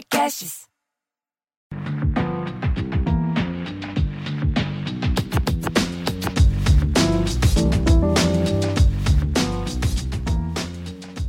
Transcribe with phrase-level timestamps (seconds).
[0.00, 0.62] Podcasts.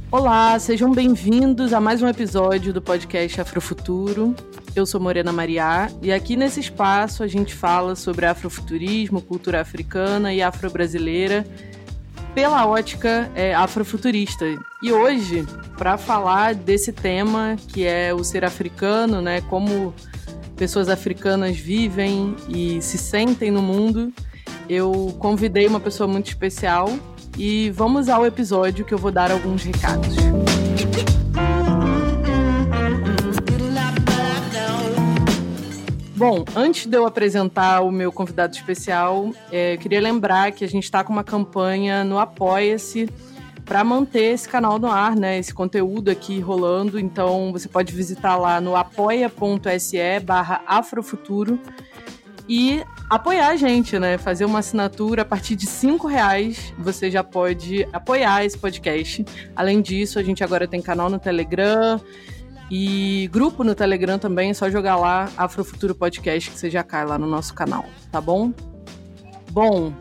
[0.10, 4.34] Olá, sejam bem-vindos a mais um episódio do podcast Afrofuturo.
[4.74, 10.34] Eu sou Morena Mariá e aqui nesse espaço a gente fala sobre afrofuturismo, cultura africana
[10.34, 11.46] e afro-brasileira
[12.34, 14.46] pela ótica é, afrofuturista.
[14.82, 15.46] E hoje,
[15.78, 19.94] para falar desse tema que é o ser africano, né, como
[20.56, 24.14] pessoas africanas vivem e se sentem no mundo,
[24.70, 26.90] eu convidei uma pessoa muito especial
[27.38, 30.16] e vamos ao episódio que eu vou dar alguns recados.
[36.22, 40.68] Bom, antes de eu apresentar o meu convidado especial, é, eu queria lembrar que a
[40.68, 43.10] gente está com uma campanha no Apoia-se
[43.66, 45.40] para manter esse canal no ar, né?
[45.40, 47.00] Esse conteúdo aqui rolando.
[47.00, 51.60] Então você pode visitar lá no apoia.se barra afrofuturo
[52.48, 54.20] e apoiar a gente, né?
[54.20, 56.72] Fazer uma assinatura a partir de cinco reais.
[56.78, 59.26] Você já pode apoiar esse podcast.
[59.56, 62.00] Além disso, a gente agora tem canal no Telegram
[62.72, 64.52] e grupo no Telegram também.
[64.52, 68.22] É só jogar lá Afrofuturo Podcast que você já cai lá no nosso canal, tá
[68.22, 68.54] bom?
[69.52, 69.94] Bom,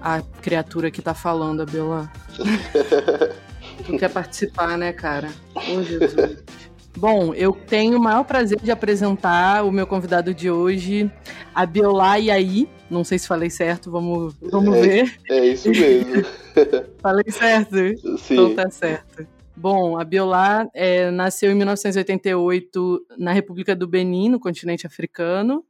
[0.00, 2.10] a criatura que tá falando, Abela.
[3.84, 5.28] tu quer participar, né, cara?
[5.54, 6.42] Ô, Jesus.
[6.96, 11.10] Bom, eu tenho o maior prazer de apresentar o meu convidado de hoje,
[11.54, 12.68] a Biolá Iaí.
[12.90, 15.18] Não sei se falei certo, vamos, vamos é, ver.
[15.30, 16.24] É isso mesmo.
[17.00, 17.76] falei certo?
[18.18, 18.34] Sim.
[18.34, 19.26] Então tá certo.
[19.56, 25.64] Bom, a Biolá é, nasceu em 1988 na República do Benin, no continente africano,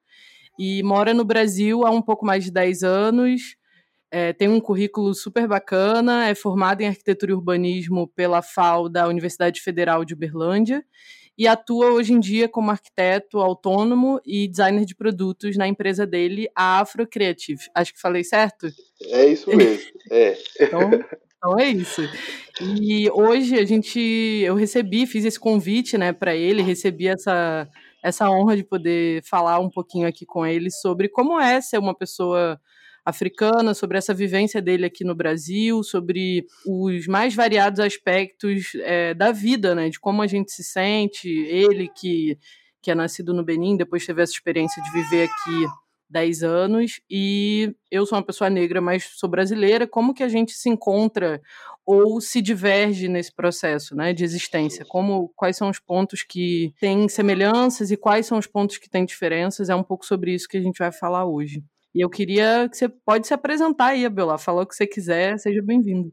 [0.58, 3.56] e mora no Brasil há um pouco mais de 10 anos.
[4.10, 9.08] É, tem um currículo super bacana, é formada em arquitetura e urbanismo pela FAO da
[9.08, 10.84] Universidade Federal de Uberlândia
[11.36, 16.48] e atua hoje em dia como arquiteto autônomo e designer de produtos na empresa dele,
[16.54, 17.60] a Afro Creative.
[17.74, 18.68] Acho que falei certo?
[19.00, 19.90] É isso mesmo.
[20.10, 20.36] É.
[20.60, 20.90] Então,
[21.42, 22.02] então é isso.
[22.60, 27.68] E hoje a gente, eu recebi, fiz esse convite, né, para ele, recebi essa
[28.02, 31.94] essa honra de poder falar um pouquinho aqui com ele sobre como é ser uma
[31.94, 32.60] pessoa
[33.04, 39.30] africana, sobre essa vivência dele aqui no Brasil, sobre os mais variados aspectos é, da
[39.32, 39.88] vida, né?
[39.88, 42.36] De como a gente se sente, ele que,
[42.80, 45.66] que é nascido no Benin, depois teve essa experiência de viver aqui
[46.12, 50.52] 10 anos, e eu sou uma pessoa negra, mas sou brasileira, como que a gente
[50.52, 51.40] se encontra
[51.84, 54.84] ou se diverge nesse processo né, de existência?
[54.84, 59.04] Como, quais são os pontos que têm semelhanças e quais são os pontos que têm
[59.04, 59.68] diferenças?
[59.68, 61.64] É um pouco sobre isso que a gente vai falar hoje.
[61.94, 64.38] E eu queria que você pode se apresentar aí, Abelá.
[64.38, 66.12] Falar o que você quiser, seja bem-vindo.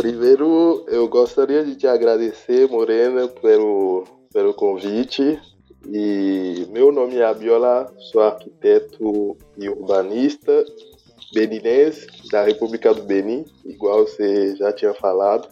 [0.00, 5.38] Primeiro, eu gostaria de te agradecer, Morena, pelo, pelo convite.
[5.86, 10.64] E meu nome é Abiola, sou arquiteto e urbanista
[11.34, 15.48] beninense da República do Benin, igual você já tinha falado.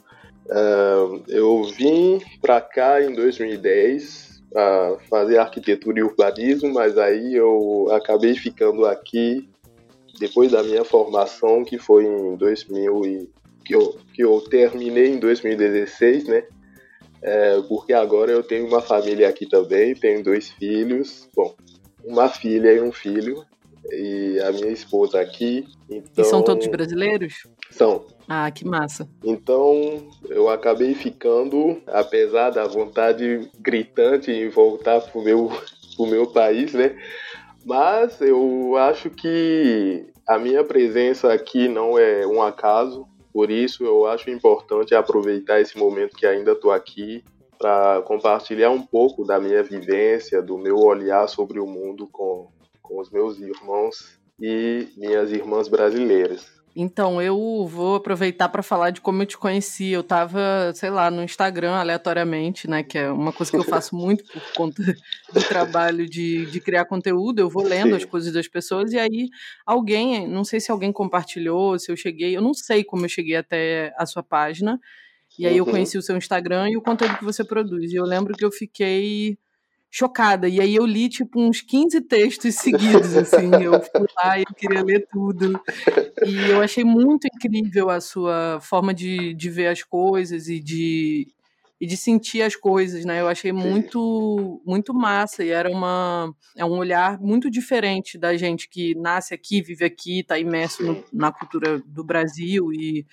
[0.47, 7.88] Uh, eu vim para cá em 2010 para fazer arquitetura e urbanismo, mas aí eu
[7.91, 9.47] acabei ficando aqui
[10.19, 13.38] depois da minha formação, que foi em 2000 e
[13.69, 16.43] que eu, que eu terminei em 2016, né?
[17.21, 21.55] É, porque agora eu tenho uma família aqui também, tenho dois filhos, bom,
[22.03, 23.45] uma filha e um filho,
[23.93, 25.67] e a minha esposa aqui.
[25.91, 26.25] Então...
[26.25, 27.47] E são todos brasileiros?
[27.71, 28.06] São.
[28.27, 29.06] Ah, que massa.
[29.23, 35.50] Então eu acabei ficando, apesar da vontade gritante em voltar pro meu,
[35.95, 36.97] pro meu país, né?
[37.67, 43.06] Mas eu acho que a minha presença aqui não é um acaso,
[43.38, 47.22] por isso eu acho importante aproveitar esse momento que ainda estou aqui
[47.56, 52.50] para compartilhar um pouco da minha vivência, do meu olhar sobre o mundo com,
[52.82, 56.57] com os meus irmãos e minhas irmãs brasileiras.
[56.75, 59.88] Então, eu vou aproveitar para falar de como eu te conheci.
[59.88, 62.82] Eu tava, sei lá, no Instagram aleatoriamente, né?
[62.82, 64.82] Que é uma coisa que eu faço muito por conta
[65.32, 67.41] do trabalho de, de criar conteúdo.
[67.41, 67.97] Eu vou lendo Sim.
[67.97, 69.29] as coisas das pessoas e aí
[69.67, 73.37] alguém, não sei se alguém compartilhou, se eu cheguei, eu não sei como eu cheguei
[73.37, 74.79] até a sua página.
[75.38, 75.67] E aí uhum.
[75.67, 77.93] eu conheci o seu Instagram e o conteúdo que você produz.
[77.93, 79.37] E eu lembro que eu fiquei
[79.90, 80.49] chocada.
[80.49, 83.50] E aí eu li, tipo, uns 15 textos seguidos, assim.
[83.62, 85.61] Eu fui lá e eu queria ler tudo.
[86.25, 91.26] E eu achei muito incrível a sua forma de, de ver as coisas e de,
[91.81, 93.20] e de sentir as coisas, né?
[93.20, 98.69] Eu achei muito muito massa e era uma é um olhar muito diferente da gente
[98.69, 103.06] que nasce aqui, vive aqui, está imerso no, na cultura do Brasil e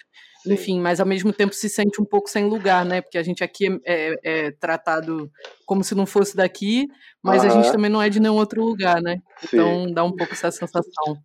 [0.46, 0.54] Sim.
[0.54, 3.02] enfim, mas ao mesmo tempo se sente um pouco sem lugar, né?
[3.02, 5.30] Porque a gente aqui é, é, é tratado
[5.66, 6.88] como se não fosse daqui,
[7.22, 7.50] mas uhum.
[7.50, 9.18] a gente também não é de nenhum outro lugar, né?
[9.42, 9.58] Sim.
[9.58, 11.18] Então dá um pouco essa sensação.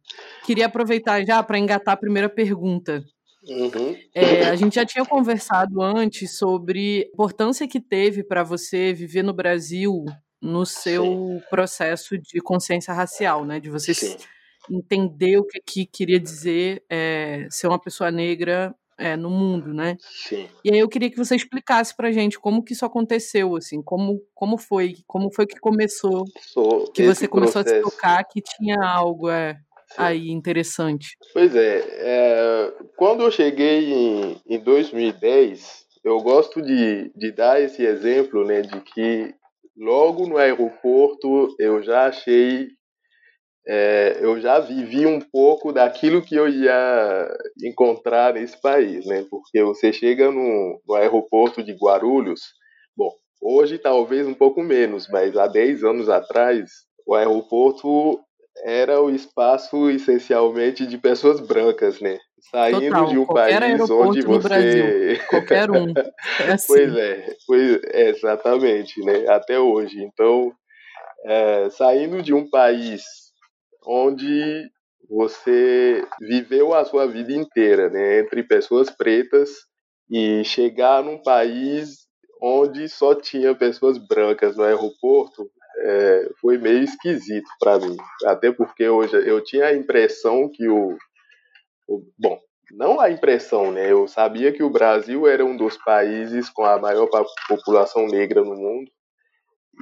[0.44, 3.04] Queria aproveitar já para engatar a primeira pergunta.
[3.46, 3.96] Uhum.
[4.14, 9.22] É, a gente já tinha conversado antes sobre a importância que teve para você viver
[9.22, 10.04] no Brasil
[10.40, 11.42] no seu Sim.
[11.50, 13.60] processo de consciência racial, né?
[13.60, 14.16] De você Sim.
[14.70, 19.96] entender o que, que queria dizer é, ser uma pessoa negra é, no mundo, né?
[20.00, 20.46] Sim.
[20.62, 24.20] E aí eu queria que você explicasse pra gente como que isso aconteceu, assim, como,
[24.34, 26.24] como foi, como foi que começou,
[26.94, 27.86] que você começou processo.
[27.86, 29.58] a se tocar que tinha algo, é,
[29.96, 31.16] aí interessante.
[31.32, 37.82] Pois é, é, quando eu cheguei em, em 2010, eu gosto de, de dar esse
[37.82, 39.34] exemplo, né, de que
[39.76, 42.68] logo no aeroporto eu já achei,
[43.72, 47.28] é, eu já vivi um pouco daquilo que eu ia
[47.62, 52.40] encontrar nesse país, né, porque você chega no, no aeroporto de Guarulhos,
[52.96, 56.68] bom, hoje talvez um pouco menos, mas há 10 anos atrás,
[57.06, 58.18] o aeroporto
[58.64, 62.18] era o espaço essencialmente de pessoas brancas, né?
[62.50, 64.48] Saindo Total, de um país onde você.
[64.48, 65.92] Brasil, qualquer um.
[66.40, 66.66] É assim.
[66.66, 69.28] Pois é, pois, é, exatamente, né?
[69.28, 70.02] Até hoje.
[70.02, 70.52] Então,
[71.24, 73.29] é, saindo de um país
[73.86, 74.70] onde
[75.08, 78.20] você viveu a sua vida inteira, né?
[78.20, 79.50] Entre pessoas pretas
[80.10, 82.06] e chegar num país
[82.42, 87.96] onde só tinha pessoas brancas no aeroporto, é, foi meio esquisito para mim.
[88.24, 90.96] Até porque hoje eu tinha a impressão que o,
[91.88, 92.38] o, Bom,
[92.70, 93.90] não a impressão, né?
[93.90, 97.08] Eu sabia que o Brasil era um dos países com a maior
[97.48, 98.90] população negra no mundo.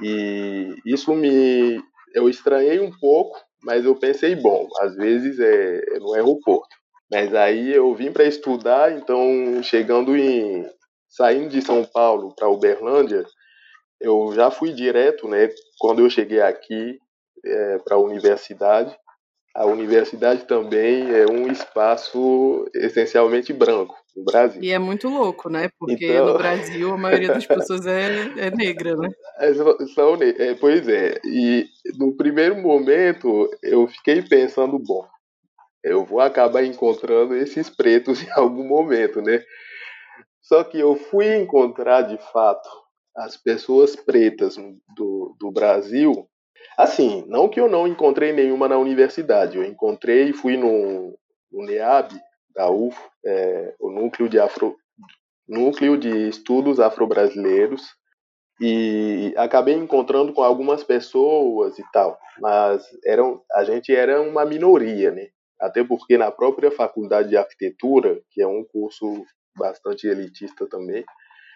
[0.01, 1.81] E isso me.
[2.13, 6.75] Eu estranhei um pouco, mas eu pensei, bom, às vezes é, no aeroporto.
[7.11, 10.65] Mas aí eu vim para estudar, então chegando em.
[11.09, 13.25] saindo de São Paulo para Uberlândia,
[13.99, 15.49] eu já fui direto, né?
[15.79, 16.97] Quando eu cheguei aqui
[17.43, 18.95] é, para a universidade,
[19.55, 24.61] a universidade também é um espaço essencialmente branco no Brasil.
[24.63, 25.69] E é muito louco, né?
[25.79, 26.27] Porque então...
[26.27, 29.09] no Brasil a maioria das pessoas é, é negra, né?
[29.39, 31.17] É, são, é, pois é.
[31.23, 31.65] E
[31.97, 35.07] no primeiro momento eu fiquei pensando, bom,
[35.81, 39.41] eu vou acabar encontrando esses pretos em algum momento, né?
[40.41, 42.69] Só que eu fui encontrar de fato
[43.15, 44.57] as pessoas pretas
[44.95, 46.27] do, do Brasil,
[46.77, 51.17] assim, não que eu não encontrei nenhuma na universidade, eu encontrei e fui no,
[51.51, 52.13] no NEAB
[52.59, 52.93] da UF,
[53.25, 54.75] é, o núcleo de afro
[55.47, 57.81] núcleo de estudos afro-brasileiros
[58.59, 65.09] e acabei encontrando com algumas pessoas e tal, mas eram, a gente era uma minoria,
[65.09, 65.29] né?
[65.57, 69.25] Até porque na própria faculdade de arquitetura, que é um curso
[69.57, 71.05] bastante elitista também,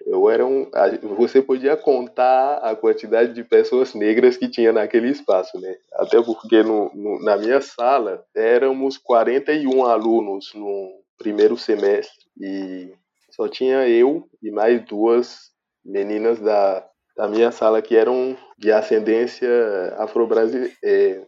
[0.06, 0.70] eu era um,
[1.18, 5.76] você podia contar a quantidade de pessoas negras que tinha naquele espaço, né?
[5.94, 12.94] Até porque no, no, na minha sala éramos 41 alunos no primeiro semestre e
[13.32, 15.52] só tinha eu e mais duas
[15.86, 16.86] meninas da,
[17.16, 19.50] da minha sala que eram de ascendência
[19.98, 20.74] afro-brasileira.
[20.84, 21.22] É,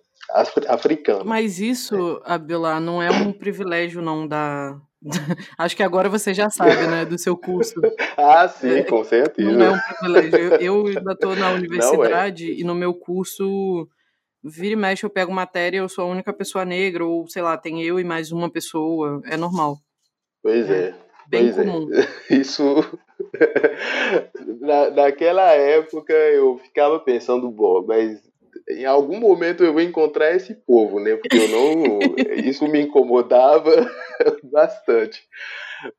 [0.67, 1.23] africana.
[1.23, 4.75] Mas isso, Abila, não é um privilégio não da,
[5.57, 7.79] Acho que agora você já sabe, né, do seu curso.
[8.17, 9.51] ah, sim, com certeza.
[9.51, 10.39] Não é um privilégio.
[10.39, 11.53] Eu, eu ainda estou na é.
[11.53, 12.55] universidade é.
[12.55, 13.87] e no meu curso,
[14.43, 17.57] vira e mexe, eu pego matéria, eu sou a única pessoa negra, ou sei lá,
[17.57, 19.77] tem eu e mais uma pessoa, é normal.
[20.41, 20.89] Pois é.
[20.89, 20.95] é
[21.27, 21.63] bem pois é.
[21.63, 21.89] comum.
[21.93, 22.05] É.
[22.33, 22.63] Isso.
[24.61, 28.21] Na, naquela época eu ficava pensando, bom, mas
[28.69, 31.15] em algum momento eu vou encontrar esse povo, né?
[31.15, 31.99] Porque eu não.
[32.43, 33.71] isso me incomodava
[34.43, 35.23] bastante.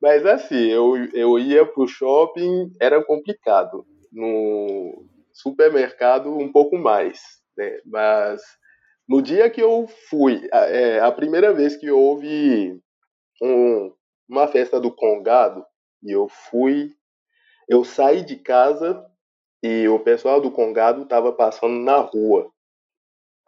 [0.01, 3.87] Mas assim, eu, eu ia pro shopping, era complicado.
[4.13, 7.21] No supermercado, um pouco mais.
[7.57, 7.81] Né?
[7.85, 8.43] Mas
[9.09, 12.81] no dia que eu fui, é, a primeira vez que houve
[13.41, 13.93] um,
[14.29, 15.65] uma festa do Congado,
[16.03, 16.93] e eu fui.
[17.69, 19.05] Eu saí de casa
[19.63, 22.53] e o pessoal do Congado estava passando na rua.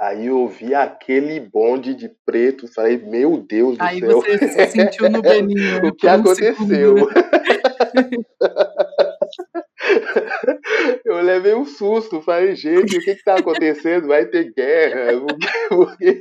[0.00, 4.22] Aí eu vi aquele bonde de preto, falei, meu Deus do Aí céu.
[4.24, 5.78] Aí você se sentiu no Beninho.
[5.86, 6.94] o que aconteceu?
[11.04, 14.08] Eu levei um susto, falei, gente, o que está acontecendo?
[14.08, 15.18] Vai ter guerra?
[15.68, 16.20] Porque...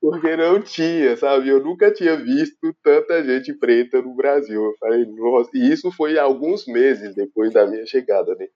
[0.00, 1.48] porque não tinha, sabe?
[1.48, 4.62] Eu nunca tinha visto tanta gente preta no Brasil.
[4.62, 8.46] Eu falei, nossa, e isso foi alguns meses depois da minha chegada, né?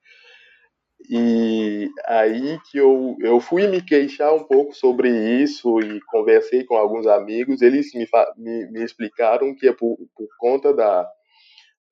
[1.09, 5.09] E aí que eu, eu fui me queixar um pouco sobre
[5.43, 7.63] isso e conversei com alguns amigos.
[7.63, 11.09] Eles me, me, me explicaram que é por, por conta da,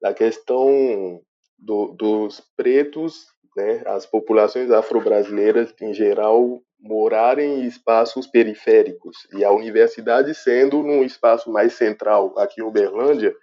[0.00, 1.20] da questão
[1.58, 9.50] do, dos pretos, né, as populações afro-brasileiras em geral morarem em espaços periféricos e a
[9.50, 13.34] universidade sendo num espaço mais central aqui em Uberlândia,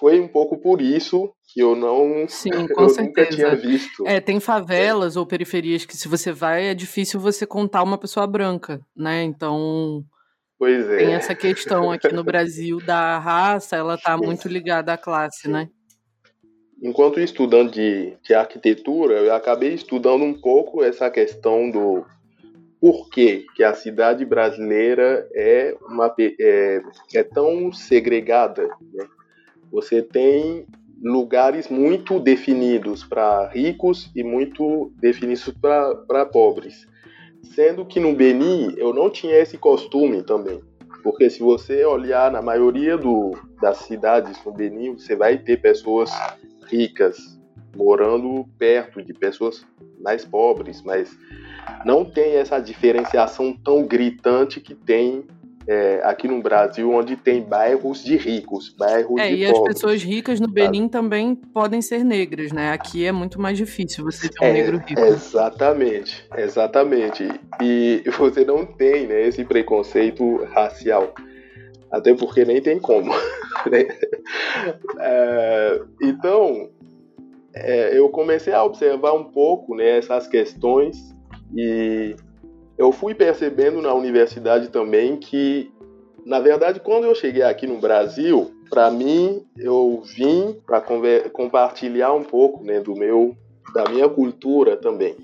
[0.00, 3.02] foi um pouco por isso que eu não Sim, com eu certeza.
[3.02, 4.06] nunca tinha visto.
[4.06, 5.18] É, tem favelas é.
[5.20, 9.22] ou periferias que se você vai é difícil você contar uma pessoa branca, né?
[9.22, 10.02] Então
[10.58, 10.96] Pois é.
[10.98, 15.70] Tem essa questão aqui no Brasil da raça, ela está muito ligada à classe, né?
[16.82, 22.04] Enquanto estudante de, de arquitetura, eu acabei estudando um pouco essa questão do
[22.78, 26.80] por que, que a cidade brasileira é, uma, é,
[27.14, 28.68] é tão segregada.
[28.92, 29.06] Né?
[29.70, 30.66] Você tem
[31.02, 36.86] lugares muito definidos para ricos e muito definidos para pobres.
[37.42, 40.60] Sendo que no Benin eu não tinha esse costume também.
[41.02, 46.10] Porque se você olhar na maioria do, das cidades no Benin, você vai ter pessoas
[46.66, 47.40] ricas
[47.76, 49.64] morando perto de pessoas
[50.00, 51.16] mais pobres, mas
[51.84, 55.24] não tem essa diferenciação tão gritante que tem
[55.66, 59.60] é, aqui no Brasil, onde tem bairros de ricos, bairros é, de e pobres.
[59.60, 62.72] as pessoas ricas no Benin também podem ser negras, né?
[62.72, 65.00] Aqui é muito mais difícil você ter um é, negro rico.
[65.00, 67.28] Exatamente, exatamente.
[67.60, 71.14] E você não tem né, esse preconceito racial.
[71.90, 73.12] Até porque nem tem como.
[73.70, 73.88] Né?
[75.00, 76.70] É, então,
[77.54, 81.14] é, eu comecei a observar um pouco né, essas questões
[81.54, 82.16] e
[82.80, 85.70] eu fui percebendo na universidade também que,
[86.24, 90.82] na verdade, quando eu cheguei aqui no Brasil, para mim, eu vim para
[91.30, 93.36] compartilhar um pouco né, do meu,
[93.74, 95.14] da minha cultura também.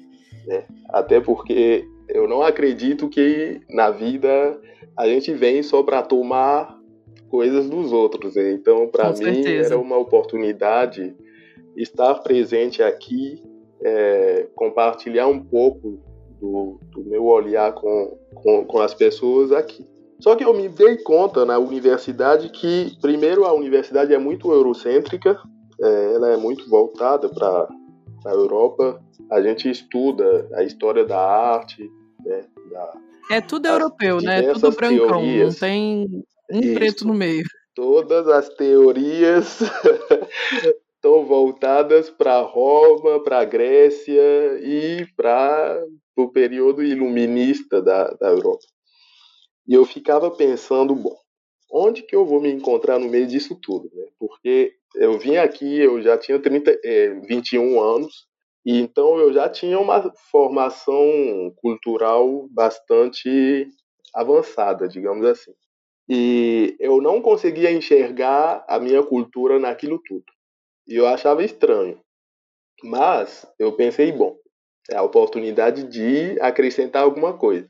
[0.46, 0.64] Né?
[0.90, 4.60] Até porque eu não acredito que na vida
[4.94, 6.78] a gente vem só para tomar
[7.30, 8.34] coisas dos outros.
[8.34, 8.52] Né?
[8.52, 9.72] Então, para mim, certeza.
[9.72, 11.16] era uma oportunidade
[11.74, 13.42] estar presente aqui,
[13.80, 16.04] é, compartilhar um pouco
[16.40, 19.86] do, do meu olhar com, com, com, as pessoas aqui.
[20.20, 25.38] Só que eu me dei conta na universidade que, primeiro, a universidade é muito eurocêntrica,
[25.80, 27.68] é, ela é muito voltada para
[28.26, 29.00] a Europa.
[29.30, 31.90] A gente estuda a história da arte,
[32.24, 32.92] né, da,
[33.30, 34.52] é tudo europeu, né?
[34.52, 35.54] Tudo brancão, teorias.
[35.54, 36.74] não tem um Isso.
[36.74, 37.44] preto no meio.
[37.74, 39.60] Todas as teorias
[40.94, 45.82] estão voltadas para Roma, para Grécia e para
[46.16, 48.64] o período iluminista da, da Europa.
[49.68, 51.16] E eu ficava pensando, bom,
[51.70, 53.90] onde que eu vou me encontrar no meio disso tudo?
[53.92, 54.06] Né?
[54.18, 58.26] Porque eu vim aqui, eu já tinha 30, é, 21 anos,
[58.64, 63.68] e então eu já tinha uma formação cultural bastante
[64.14, 65.52] avançada, digamos assim.
[66.08, 70.24] E eu não conseguia enxergar a minha cultura naquilo tudo.
[70.86, 72.00] E eu achava estranho.
[72.82, 74.36] Mas eu pensei, bom,
[74.90, 77.66] é a oportunidade de acrescentar alguma coisa.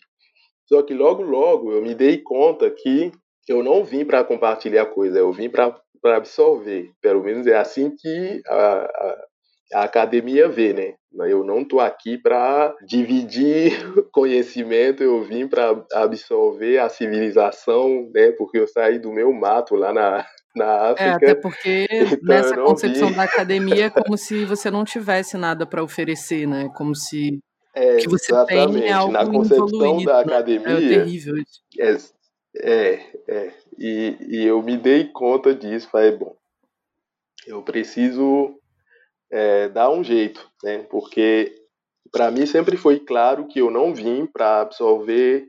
[0.66, 3.12] Só que logo, logo eu me dei conta que
[3.48, 6.90] eu não vim para compartilhar coisa, eu vim para absorver.
[7.00, 9.26] Pelo menos é assim que a, a,
[9.74, 10.94] a academia vê, né?
[11.28, 13.72] Eu não estou aqui para dividir
[14.12, 18.32] conhecimento, eu vim para absorver a civilização, né?
[18.32, 21.04] Porque eu saí do meu mato lá na, na é, África.
[21.04, 23.14] É, até porque então, nessa concepção vi.
[23.14, 26.70] da academia é como se você não tivesse nada para oferecer, né?
[26.74, 27.38] Como se
[27.74, 28.80] é, que você exatamente.
[28.80, 30.80] tem algo na concepção da academia.
[30.80, 30.84] Né?
[30.84, 31.60] É terrível isso.
[31.78, 31.96] É,
[32.56, 33.52] é, é.
[33.78, 36.34] E, e eu me dei conta disso, falei, bom,
[37.46, 38.58] eu preciso
[39.30, 40.78] é, dar um jeito, né?
[40.90, 41.54] Porque
[42.10, 45.48] para mim sempre foi claro que eu não vim para absorver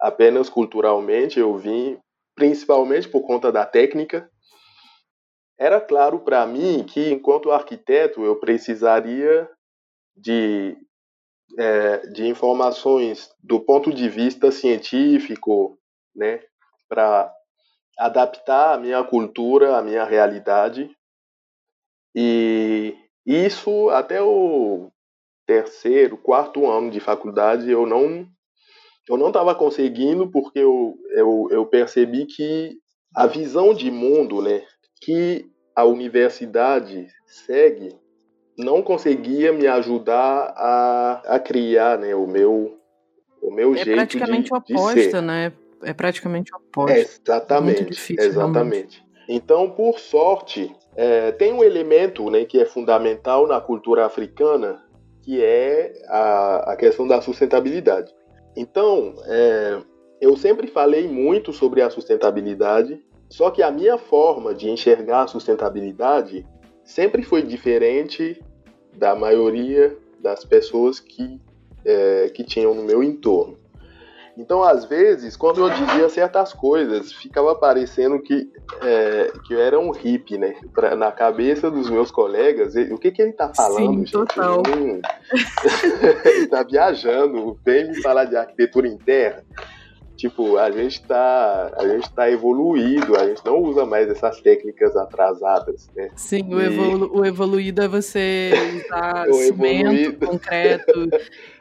[0.00, 1.98] apenas culturalmente, eu vim
[2.34, 4.30] principalmente por conta da técnica,
[5.58, 9.50] era claro para mim que, enquanto arquiteto, eu precisaria
[10.16, 10.76] de,
[11.58, 15.76] é, de informações do ponto de vista científico,
[16.14, 16.40] né,
[16.88, 17.32] para
[17.98, 20.88] adaptar a minha cultura, a minha realidade.
[22.14, 22.94] E
[23.26, 24.90] isso até o
[25.46, 28.26] terceiro, quarto ano de faculdade eu não
[29.08, 32.76] eu não estava conseguindo porque eu, eu, eu percebi que
[33.16, 34.62] a visão de mundo, né,
[35.00, 37.94] que a universidade segue
[38.56, 42.76] não conseguia me ajudar a, a criar né, o meu,
[43.40, 45.22] o meu é jeito praticamente de, oposta, de ser.
[45.22, 45.52] né?
[45.82, 46.96] é praticamente oposto.
[46.96, 48.98] Exatamente, difícil, exatamente.
[48.98, 49.08] Realmente.
[49.28, 54.82] Então, por sorte, é, tem um elemento né, que é fundamental na cultura africana,
[55.22, 58.12] que é a, a questão da sustentabilidade.
[58.56, 59.78] Então, é,
[60.20, 65.26] eu sempre falei muito sobre a sustentabilidade, só que a minha forma de enxergar a
[65.26, 66.46] sustentabilidade
[66.82, 68.42] sempre foi diferente
[68.96, 71.40] da maioria das pessoas que,
[71.84, 73.58] é, que tinham no meu entorno.
[74.36, 78.48] Então, às vezes, quando eu dizia certas coisas, ficava parecendo que,
[78.80, 80.54] é, que eu era um hippie, né?
[80.72, 84.12] Pra, na cabeça dos meus colegas, o que, que ele tá falando, Sim, gente?
[84.12, 84.62] Total.
[86.24, 89.44] ele tá viajando, vem me falar de arquitetura interna
[90.18, 94.96] tipo, a gente tá, a gente tá evoluído, a gente não usa mais essas técnicas
[94.96, 96.10] atrasadas, né?
[96.16, 96.54] Sim, e...
[96.54, 98.50] o, evolu o evoluído é você
[98.84, 100.26] usar cimento, evoluído...
[100.26, 101.08] concreto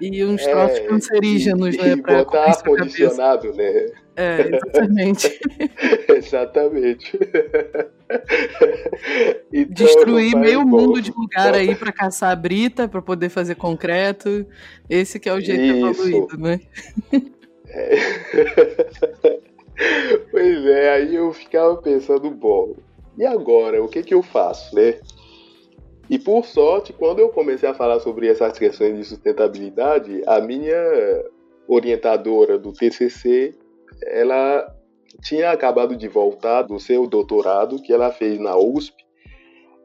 [0.01, 1.91] e uns é, troços cancerígenos, e, né?
[1.91, 3.91] E botar ar-condicionado, né?
[4.15, 5.39] É, exatamente.
[6.09, 7.13] exatamente.
[9.53, 10.79] então, Destruir meio bom.
[10.79, 14.47] mundo de lugar aí para caçar a brita, para poder fazer concreto.
[14.89, 16.01] Esse que é o jeito Isso.
[16.01, 16.59] evoluído, né?
[20.31, 22.75] Pois é, aí eu ficava pensando, bom,
[23.17, 23.83] e agora?
[23.83, 24.99] O que que eu faço, né?
[26.09, 30.75] E por sorte, quando eu comecei a falar sobre essas questões de sustentabilidade, a minha
[31.67, 33.53] orientadora do TCC,
[34.05, 34.73] ela
[35.21, 38.95] tinha acabado de voltar do seu doutorado que ela fez na USP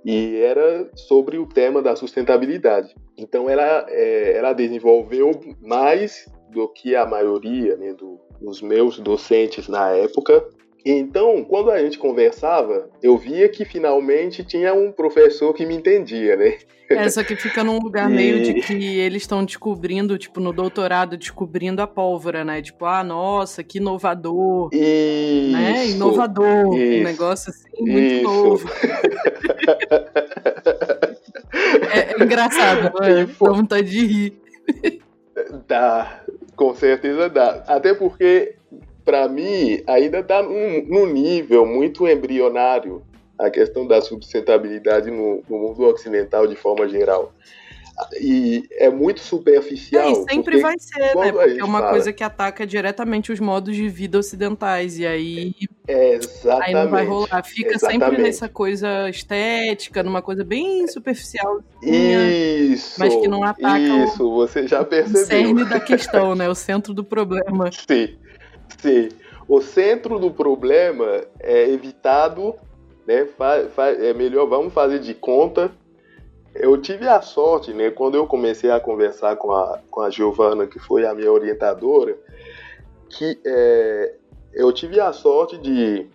[0.05, 2.95] e era sobre o tema da sustentabilidade.
[3.17, 9.69] Então ela, é, ela desenvolveu mais do que a maioria né, do, dos meus docentes
[9.69, 10.45] na época.
[10.85, 16.37] Então, quando a gente conversava, eu via que finalmente tinha um professor que me entendia,
[16.37, 16.59] né?
[16.91, 18.15] É, só que fica num lugar e...
[18.15, 22.61] meio de que eles estão descobrindo, tipo, no doutorado, descobrindo a pólvora, né?
[22.61, 24.69] Tipo, ah, nossa, que inovador.
[24.73, 25.87] Isso, né?
[25.89, 26.77] Inovador.
[26.77, 28.23] Isso, um negócio assim, muito isso.
[28.25, 28.69] novo.
[31.93, 33.25] é, é, engraçado, né?
[33.25, 34.43] Dá vontade de rir.
[35.67, 36.22] Dá,
[36.63, 37.65] com certeza dá.
[37.67, 38.55] Até porque,
[39.05, 43.03] para mim, ainda está num, num, nível muito embrionário
[43.37, 47.33] a questão da sustentabilidade no, no mundo ocidental de forma geral
[48.21, 50.03] e é muito superficial.
[50.03, 51.33] É, e sempre vai ser, né?
[51.33, 51.91] Porque é uma fala...
[51.91, 54.99] coisa que ataca diretamente os modos de vida ocidentais.
[54.99, 55.55] E aí.
[55.87, 56.69] É, exatamente.
[56.69, 57.43] Aí não vai rolar.
[57.45, 58.05] Fica exatamente.
[58.05, 61.63] sempre nessa coisa estética, numa coisa bem superficial.
[61.83, 62.99] Isso.
[62.99, 65.23] Mas que não ataca isso, o, você já percebeu.
[65.23, 66.49] o cerne da questão, né?
[66.49, 67.71] O centro do problema.
[67.73, 68.17] Sim.
[68.79, 69.09] Sim.
[69.47, 72.55] O centro do problema é evitado,
[73.07, 73.27] né?
[74.01, 75.71] É melhor, vamos fazer de conta
[76.55, 80.67] eu tive a sorte, né, quando eu comecei a conversar com a, com a Giovana,
[80.67, 82.17] que foi a minha orientadora,
[83.09, 84.15] que é,
[84.53, 86.07] eu tive a sorte de,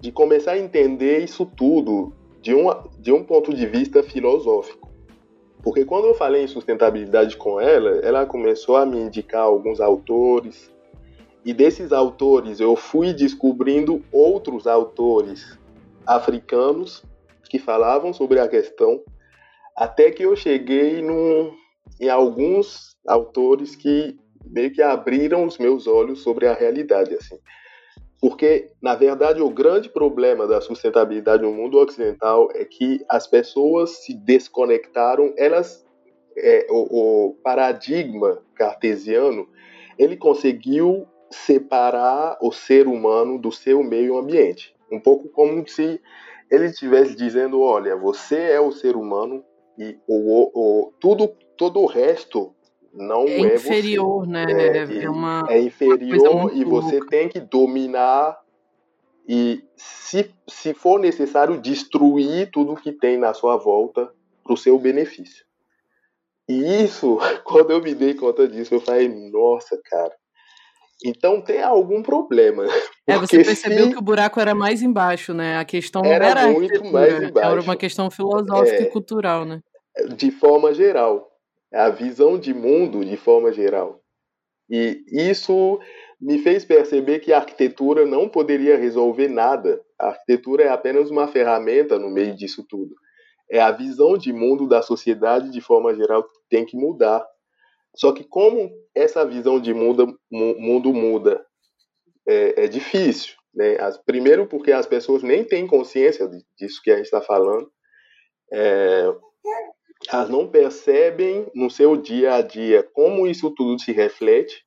[0.00, 4.88] de começar a entender isso tudo de, uma, de um ponto de vista filosófico.
[5.62, 10.70] Porque quando eu falei em sustentabilidade com ela, ela começou a me indicar alguns autores,
[11.44, 15.58] e desses autores eu fui descobrindo outros autores
[16.06, 17.04] africanos
[17.48, 19.02] que falavam sobre a questão
[19.76, 21.52] até que eu cheguei num,
[22.00, 27.38] em alguns autores que meio que abriram os meus olhos sobre a realidade, assim.
[28.20, 34.04] Porque, na verdade, o grande problema da sustentabilidade no mundo ocidental é que as pessoas
[34.04, 35.84] se desconectaram, elas,
[36.36, 39.46] é, o, o paradigma cartesiano,
[39.98, 44.74] ele conseguiu separar o ser humano do seu meio ambiente.
[44.90, 46.00] Um pouco como se
[46.50, 49.44] ele estivesse dizendo, olha, você é o ser humano,
[49.78, 52.54] e o, o, tudo, todo o resto
[52.92, 54.30] não é, é inferior, você.
[54.30, 54.46] né?
[54.48, 57.10] É, é, uma, é inferior e você louca.
[57.10, 58.40] tem que dominar
[59.28, 64.12] e, se, se for necessário, destruir tudo que tem na sua volta
[64.42, 65.44] para o seu benefício.
[66.48, 70.14] E isso, quando eu me dei conta disso, eu falei, nossa, cara,
[71.04, 72.66] então tem algum problema.
[73.06, 75.58] É, você percebeu que o buraco era mais embaixo, né?
[75.58, 77.50] A questão era, era muito mais embaixo.
[77.50, 79.60] Era uma questão filosófica é, e cultural, né?
[80.16, 81.30] De forma geral.
[81.72, 84.00] A visão de mundo de forma geral.
[84.70, 85.78] E isso
[86.20, 89.80] me fez perceber que a arquitetura não poderia resolver nada.
[89.98, 92.94] A arquitetura é apenas uma ferramenta no meio disso tudo.
[93.50, 97.24] É a visão de mundo da sociedade de forma geral que tem que mudar.
[97.94, 101.44] Só que como essa visão de mundo, mundo muda,
[102.26, 103.34] é, é difícil.
[103.54, 103.76] Né?
[103.78, 106.28] As, primeiro porque as pessoas nem têm consciência
[106.58, 107.70] disso que a gente está falando.
[108.52, 109.14] É,
[110.08, 114.64] elas não percebem no seu dia a dia como isso tudo se reflete.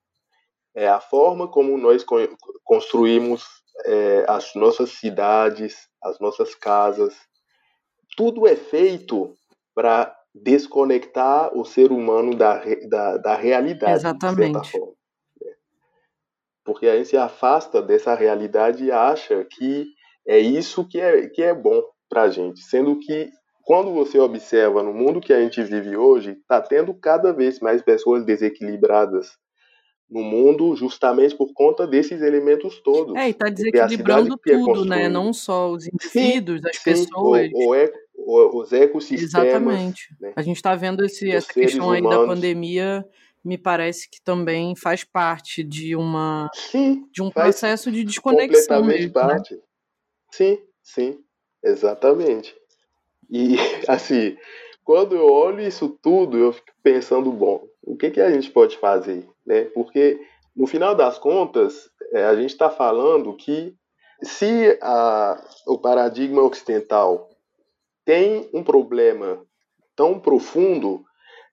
[0.76, 2.06] é a forma como nós
[2.64, 3.44] construímos
[3.86, 7.16] é, as nossas cidades, as nossas casas.
[8.16, 9.36] Tudo é feito
[9.74, 14.38] para desconectar o ser humano da, da, da realidade, Exatamente.
[14.38, 14.94] de certa forma.
[15.42, 15.52] Né?
[16.64, 19.88] Porque a gente se afasta dessa realidade e acha que
[20.28, 23.30] é isso que é, que é bom para a gente, sendo que
[23.64, 27.84] quando você observa no mundo que a gente vive hoje, está tendo cada vez mais
[27.84, 29.38] pessoas desequilibradas
[30.10, 33.16] no mundo justamente por conta desses elementos todos.
[33.16, 35.10] É, e está desequilibrando é tudo, é né?
[35.10, 37.50] Não só os indivíduos, sim, as sim, pessoas.
[37.54, 39.34] O, o, eco, o, os ecossistemas.
[39.34, 40.16] Exatamente.
[40.20, 40.34] Né?
[40.36, 42.28] A gente está vendo esse, essa questão aí humanos.
[42.28, 43.06] da pandemia,
[43.44, 49.00] me parece que também faz parte de uma sim, de um processo de desconexão completamente
[49.00, 49.56] mesmo, parte.
[49.56, 49.62] Né?
[50.32, 51.20] Sim, sim,
[51.64, 52.56] exatamente.
[53.30, 53.56] E
[53.88, 54.36] assim,
[54.84, 58.78] quando eu olho isso tudo, eu fico pensando, bom, o que, que a gente pode
[58.78, 59.28] fazer?
[59.46, 59.66] Né?
[59.66, 60.20] Porque,
[60.56, 63.76] no final das contas, é, a gente está falando que
[64.22, 67.29] se a, o paradigma ocidental
[68.10, 69.46] tem um problema
[69.96, 71.04] tão profundo,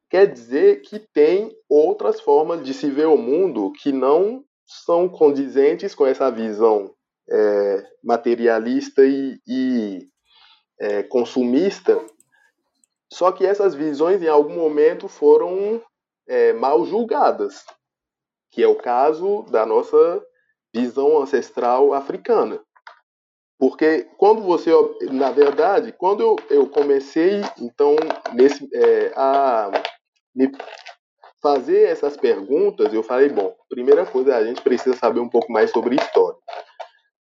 [0.09, 5.95] quer dizer que tem outras formas de se ver o mundo que não são condizentes
[5.95, 6.95] com essa visão
[7.31, 10.09] é, materialista e, e
[10.81, 12.03] é, consumista
[13.13, 15.83] só que essas visões, em algum momento, foram
[16.27, 17.65] é, mal julgadas,
[18.51, 20.25] que é o caso da nossa
[20.75, 22.61] visão ancestral africana.
[23.59, 24.71] Porque quando você,
[25.11, 27.97] na verdade, quando eu, eu comecei, então,
[28.35, 29.71] nesse, é, a
[30.35, 30.51] me
[31.43, 35.71] fazer essas perguntas, eu falei, bom, primeira coisa, a gente precisa saber um pouco mais
[35.71, 36.39] sobre história.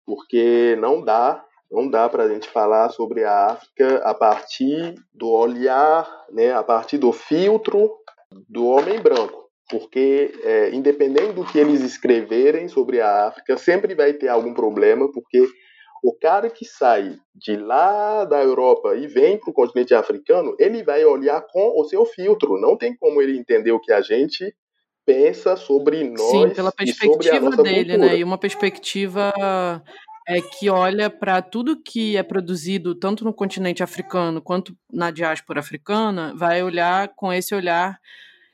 [0.06, 5.30] Porque não dá não dá para a gente falar sobre a África a partir do
[5.30, 7.90] olhar, né, a partir do filtro
[8.50, 14.12] do homem branco, porque é, independente do que eles escreverem sobre a África, sempre vai
[14.12, 15.48] ter algum problema, porque
[16.04, 20.84] o cara que sai de lá da Europa e vem para o continente africano, ele
[20.84, 22.60] vai olhar com o seu filtro.
[22.60, 24.54] Não tem como ele entender o que a gente
[25.06, 27.98] pensa sobre nós Sim, pela perspectiva dele, cultura.
[27.98, 28.18] né?
[28.18, 29.32] E uma perspectiva
[30.28, 35.60] é que olha para tudo que é produzido tanto no continente africano quanto na diáspora
[35.60, 38.00] africana, vai olhar com esse olhar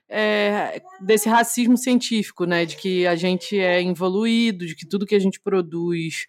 [0.09, 5.15] é, desse racismo científico, né, de que a gente é evoluído, de que tudo que
[5.15, 6.25] a gente produz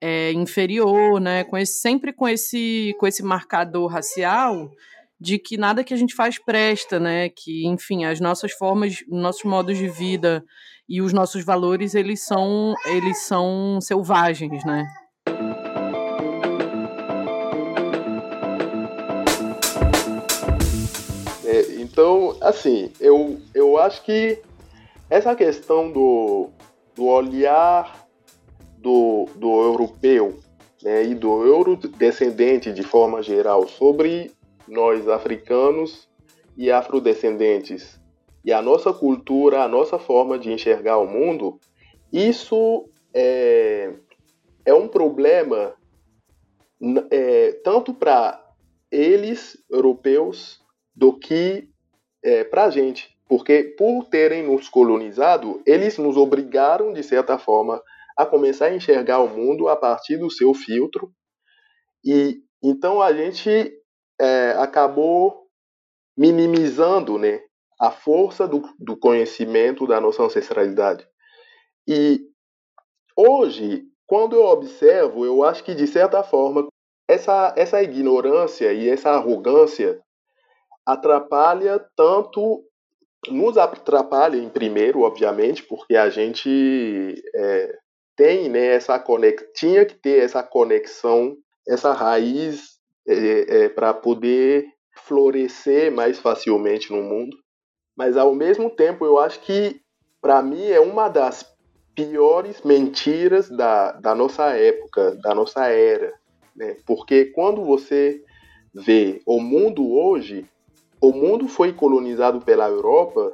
[0.00, 4.70] é inferior, né, com esse, sempre com esse com esse marcador racial
[5.20, 9.44] de que nada que a gente faz presta, né, que enfim as nossas formas, nossos
[9.44, 10.44] modos de vida
[10.88, 14.86] e os nossos valores eles são eles são selvagens, né?
[21.44, 24.40] É, então, assim, eu, eu acho que
[25.10, 26.50] essa questão do,
[26.94, 28.07] do olhar
[28.88, 30.38] do, do europeu
[30.82, 34.30] né, e do eurodescendente de forma geral sobre
[34.66, 36.08] nós africanos
[36.56, 38.00] e afrodescendentes
[38.42, 41.60] e a nossa cultura, a nossa forma de enxergar o mundo,
[42.10, 43.92] isso é,
[44.64, 45.74] é um problema
[47.10, 48.42] é, tanto para
[48.90, 50.62] eles, europeus,
[50.96, 51.68] do que
[52.22, 53.14] é, para a gente.
[53.28, 57.82] Porque por terem nos colonizado, eles nos obrigaram, de certa forma,
[58.18, 61.12] a começar a enxergar o mundo a partir do seu filtro.
[62.04, 63.72] E então a gente
[64.20, 65.46] é, acabou
[66.16, 67.40] minimizando né,
[67.80, 71.06] a força do, do conhecimento da nossa ancestralidade.
[71.86, 72.20] E
[73.16, 76.66] hoje, quando eu observo, eu acho que de certa forma
[77.08, 80.02] essa, essa ignorância e essa arrogância
[80.84, 82.64] atrapalha tanto
[83.28, 87.78] nos atrapalha em primeiro, obviamente, porque a gente é,
[88.18, 89.42] tem né, essa conex...
[89.54, 91.34] tinha que ter essa conexão,
[91.66, 94.66] essa raiz é, é, para poder
[95.06, 97.34] florescer mais facilmente no mundo
[97.98, 99.80] mas ao mesmo tempo eu acho que
[100.20, 101.44] para mim é uma das
[101.96, 106.14] piores mentiras da, da nossa época, da nossa era,
[106.54, 106.76] né?
[106.86, 108.22] Porque quando você
[108.72, 110.46] vê o mundo hoje,
[111.00, 113.32] o mundo foi colonizado pela Europa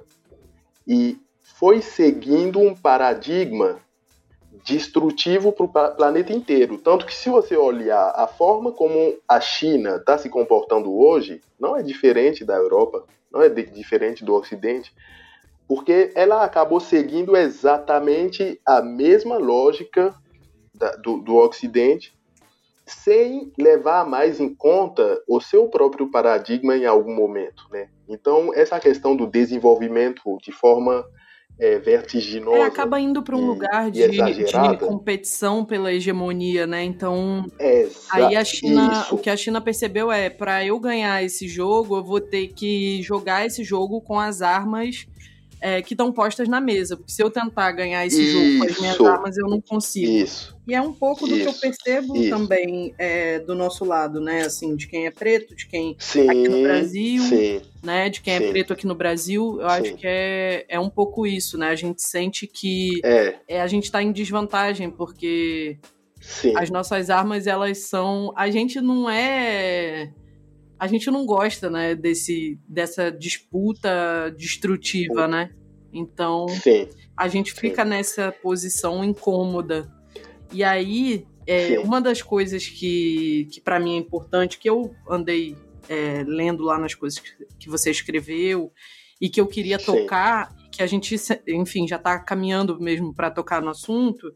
[0.88, 3.79] e foi seguindo um paradigma
[4.64, 6.79] destrutivo para o planeta inteiro.
[6.79, 11.77] Tanto que se você olhar a forma como a China está se comportando hoje, não
[11.77, 14.94] é diferente da Europa não é diferente do Ocidente,
[15.66, 20.14] porque ela acabou seguindo exatamente a mesma lógica
[20.72, 22.16] da, do, do Ocidente,
[22.87, 27.88] sem levar mais em conta o seu próprio paradigma em algum momento, né?
[28.09, 31.05] Então essa questão do desenvolvimento de forma
[31.59, 32.59] é, vertiginosa.
[32.59, 36.83] É, acaba indo para um e, lugar de, de, competição pela hegemonia, né?
[36.83, 39.14] Então, Exa aí a China, isso.
[39.14, 43.01] o que a China percebeu é, para eu ganhar esse jogo, eu vou ter que
[43.03, 45.07] jogar esse jogo com as armas
[45.61, 46.97] é, que estão postas na mesa.
[46.97, 48.33] Porque se eu tentar ganhar esse Isso.
[48.33, 50.11] jogo com as minhas armas, eu não consigo.
[50.11, 50.54] Isso.
[50.66, 51.42] E é um pouco do Isso.
[51.42, 52.31] que eu percebo Isso.
[52.31, 54.42] também é, do nosso lado, né?
[54.42, 58.09] Assim, de quem é preto, de quem sim, aqui no Brasil, sim, né?
[58.09, 58.44] De quem é sim.
[58.44, 61.68] é preto aqui no Brasil, eu acho que é, é um pouco isso, né?
[61.68, 63.37] A gente sente que é.
[63.46, 65.79] é a gente está em desvantagem, porque
[66.57, 68.33] as nossas armas, elas são.
[68.35, 70.11] A gente não é
[70.79, 75.50] a gente não gosta, né, desse, dessa disputa destrutiva, né?
[75.92, 76.46] Então,
[77.16, 79.90] a gente fica nessa posição incômoda.
[80.55, 85.57] E aí, é, uma das coisas que, que para mim é importante, que eu andei
[85.88, 88.73] é, lendo lá nas coisas que, que você escreveu
[89.21, 89.87] e que eu queria Sim.
[89.87, 91.17] tocar, que a gente,
[91.49, 94.33] enfim, já está caminhando mesmo para tocar no assunto,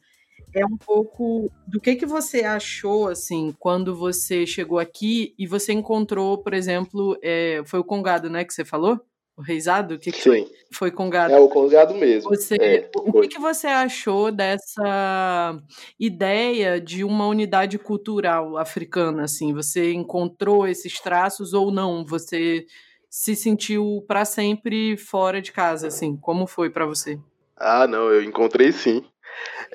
[0.54, 5.72] é um pouco do que que você achou assim quando você chegou aqui e você
[5.72, 9.00] encontrou, por exemplo, é, foi o congado, né, que você falou?
[9.38, 9.94] O reizado?
[9.94, 10.50] O que, que foi?
[10.72, 11.30] Foi congado.
[11.30, 12.28] É o congado mesmo.
[12.28, 15.56] Você, é, o que, que você achou dessa
[15.98, 19.22] ideia de uma unidade cultural africana?
[19.22, 22.04] Assim, você encontrou esses traços ou não?
[22.04, 22.66] Você
[23.08, 25.86] se sentiu para sempre fora de casa?
[25.86, 27.16] Assim, como foi para você?
[27.56, 29.04] Ah, não, eu encontrei sim.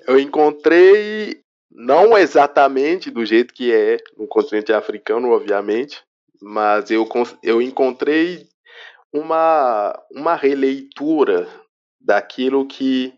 [0.05, 6.03] Eu encontrei, não exatamente do jeito que é no continente africano, obviamente,
[6.41, 7.07] mas eu,
[7.41, 8.45] eu encontrei
[9.13, 11.47] uma, uma releitura
[12.01, 13.13] daquilo que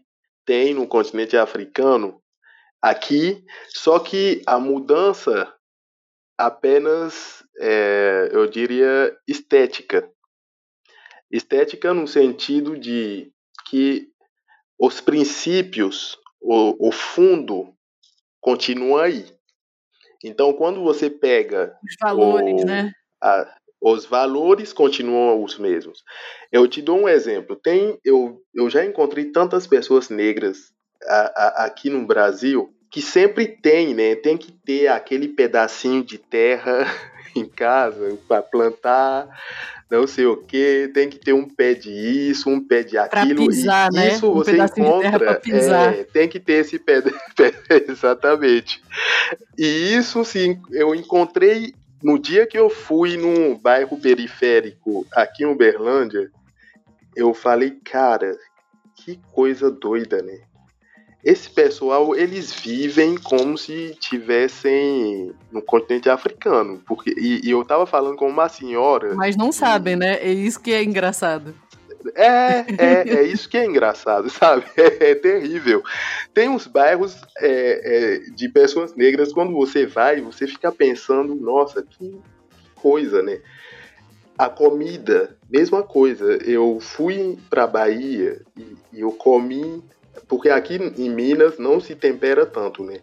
[0.45, 2.21] tem no continente africano
[2.81, 5.51] aqui, só que a mudança
[6.37, 10.07] apenas, é, eu diria, estética.
[11.31, 13.31] Estética no sentido de
[13.67, 14.09] que
[14.77, 17.73] os princípios o, o fundo
[18.39, 19.25] continua aí.
[20.23, 21.77] Então, quando você pega.
[21.83, 22.91] Os valores, o, né?
[23.21, 23.57] A,
[23.93, 26.03] os valores continuam os mesmos.
[26.51, 27.55] Eu te dou um exemplo.
[27.55, 30.71] Tem, eu, eu já encontrei tantas pessoas negras
[31.03, 34.15] a, a, aqui no Brasil que sempre tem, né?
[34.15, 36.87] Tem que ter aquele pedacinho de terra
[37.35, 39.27] em casa para plantar,
[39.91, 43.35] não sei o que, tem que ter um pé de isso, um pé de aquilo.
[43.35, 44.07] Pra pisar, e né?
[44.13, 45.41] Isso um você encontra.
[45.45, 47.53] É, tem que ter esse pé, de, pé,
[47.87, 48.81] exatamente.
[49.55, 55.47] E isso sim, eu encontrei no dia que eu fui num bairro periférico aqui em
[55.47, 56.31] Uberlândia,
[57.15, 58.37] eu falei, cara,
[58.95, 60.41] que coisa doida, né?
[61.25, 67.87] esse pessoal eles vivem como se tivessem no continente africano, porque e, e eu tava
[67.87, 69.15] falando com uma senhora.
[69.15, 70.19] Mas não sabem, né?
[70.21, 71.55] É isso que é engraçado.
[72.13, 74.65] É, é, é isso que é engraçado, sabe?
[74.77, 75.83] É, é terrível.
[76.33, 81.81] Tem uns bairros é, é, de pessoas negras, quando você vai, você fica pensando, nossa,
[81.81, 82.19] que
[82.75, 83.41] coisa, né?
[84.37, 86.37] A comida, mesma coisa.
[86.43, 89.83] Eu fui pra Bahia e, e eu comi
[90.27, 92.99] porque aqui em Minas não se tempera tanto, né?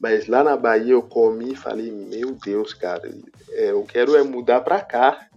[0.00, 3.10] Mas lá na Bahia eu comi e falei, meu Deus, cara,
[3.50, 5.28] é, eu quero é mudar pra cá.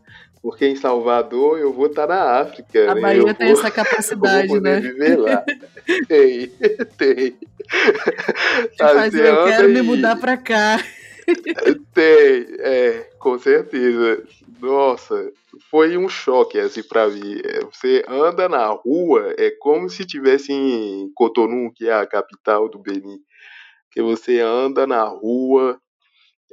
[0.43, 2.91] Porque em Salvador eu vou estar tá na África.
[2.91, 3.01] A né?
[3.01, 4.82] Bahia eu tem vou, essa capacidade, vou né?
[4.82, 5.41] viver lá.
[6.10, 6.49] tem,
[6.97, 7.38] tem.
[8.77, 9.73] Assim, eu quero e...
[9.73, 10.84] me mudar pra cá.
[11.93, 14.21] tem, é, com certeza.
[14.60, 15.32] Nossa,
[15.71, 17.39] foi um choque assim para mim.
[17.41, 22.67] É, você anda na rua, é como se tivesse em Cotonou, que é a capital
[22.67, 23.19] do Benin.
[23.91, 25.79] Que você anda na rua,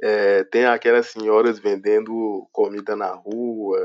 [0.01, 3.79] é, tem aquelas senhoras vendendo comida na rua,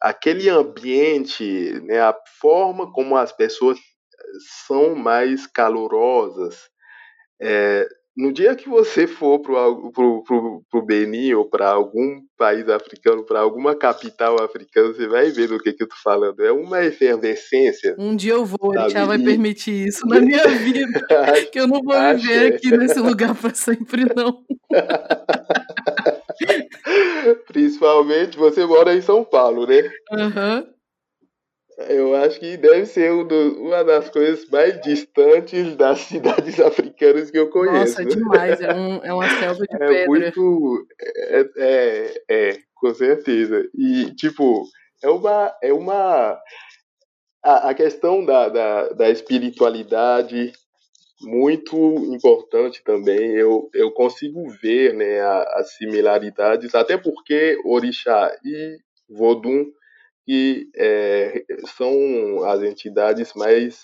[0.00, 3.78] aquele ambiente, né, a forma como as pessoas
[4.66, 6.68] são mais calorosas,
[7.40, 7.86] é,
[8.16, 13.24] no dia que você for pro, pro, pro, pro Benin ou para algum país africano,
[13.24, 16.40] para alguma capital africana, você vai ver do que, que eu tô falando.
[16.40, 17.96] É uma efervescência.
[17.98, 21.06] Um dia eu vou, a já vai permitir isso na minha vida.
[21.50, 24.44] que eu não vou viver aqui nesse lugar para sempre, não.
[27.46, 29.90] Principalmente você mora em São Paulo, né?
[30.12, 30.58] Aham.
[30.58, 30.73] Uhum.
[31.76, 37.30] Eu acho que deve ser um do, uma das coisas mais distantes das cidades africanas
[37.30, 38.00] que eu conheço.
[38.00, 38.60] Nossa, demais.
[38.60, 40.06] É, um, é uma selva de é pedra.
[40.06, 43.68] Muito, é, é, é, com certeza.
[43.74, 44.64] E, tipo,
[45.02, 45.54] é uma.
[45.62, 46.38] É uma
[47.44, 50.52] a, a questão da, da, da espiritualidade
[51.22, 51.76] muito
[52.14, 53.32] importante também.
[53.32, 59.66] Eu, eu consigo ver né, as similaridades, até porque Orixá e Vodun
[60.24, 61.44] que é,
[61.76, 63.82] são as entidades mais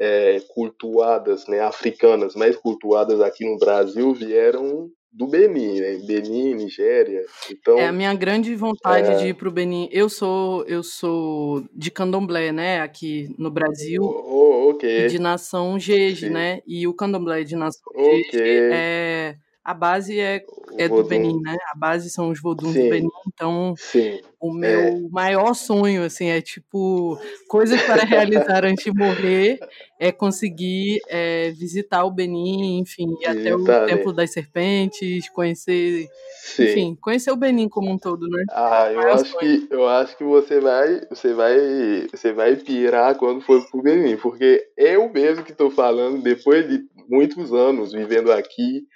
[0.00, 5.98] é, cultuadas, né, africanas, mais cultuadas aqui no Brasil, vieram do Benin, né?
[6.06, 7.24] Benin, Nigéria.
[7.50, 9.14] Então, é a minha grande vontade é...
[9.16, 9.88] de ir para o Benin.
[9.90, 14.02] Eu sou eu sou de Candomblé, né, aqui no Brasil.
[14.02, 15.06] Oh, ok.
[15.06, 16.60] E de nação Jeje, né?
[16.66, 18.22] E o Candomblé de nação okay.
[18.30, 19.36] Jeje é
[19.68, 20.42] a base é,
[20.78, 21.54] é do Benin, né?
[21.70, 23.10] A base são os voduns do Benin.
[23.26, 24.18] Então, Sim.
[24.40, 25.00] o meu é.
[25.10, 29.58] maior sonho, assim, é tipo, coisas para realizar antes de morrer,
[30.00, 33.84] é conseguir é, visitar o Benin, enfim, ir até o né?
[33.84, 36.08] Templo das Serpentes, conhecer,
[36.40, 36.64] Sim.
[36.64, 38.44] enfim, conhecer o Benin como um todo, né?
[38.50, 43.42] Ah, eu acho que eu acho que você vai, você vai, você vai pirar quando
[43.42, 48.88] for pro Benin, porque eu mesmo que estou falando depois de muitos anos vivendo aqui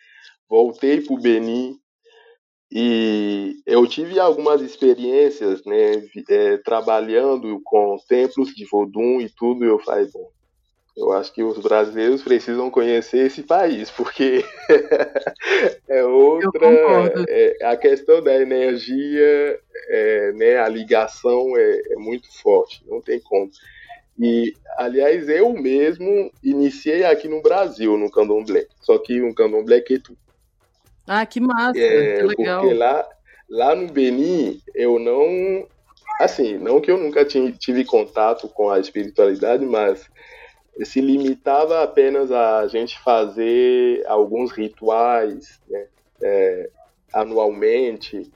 [0.53, 1.79] voltei para o Benin
[2.71, 9.69] e eu tive algumas experiências, né, é, trabalhando com templos de Vodun e tudo, e
[9.69, 10.31] eu falei, bom,
[10.95, 14.45] eu acho que os brasileiros precisam conhecer esse país, porque
[15.89, 16.69] é outra.
[17.29, 23.19] É, a questão da energia, é, né, a ligação é, é, muito forte, não tem
[23.21, 23.51] como.
[24.19, 30.15] E, aliás, eu mesmo iniciei aqui no Brasil, no candomblé, só que um candomblé quetu.
[31.07, 32.61] Ah, que massa, é, que legal.
[32.61, 33.09] Porque lá,
[33.49, 35.67] lá no Benin, eu não.
[36.21, 40.09] Assim, não que eu nunca tive contato com a espiritualidade, mas
[40.85, 45.87] se limitava apenas a gente fazer alguns rituais né,
[46.23, 46.71] é,
[47.13, 48.31] anualmente.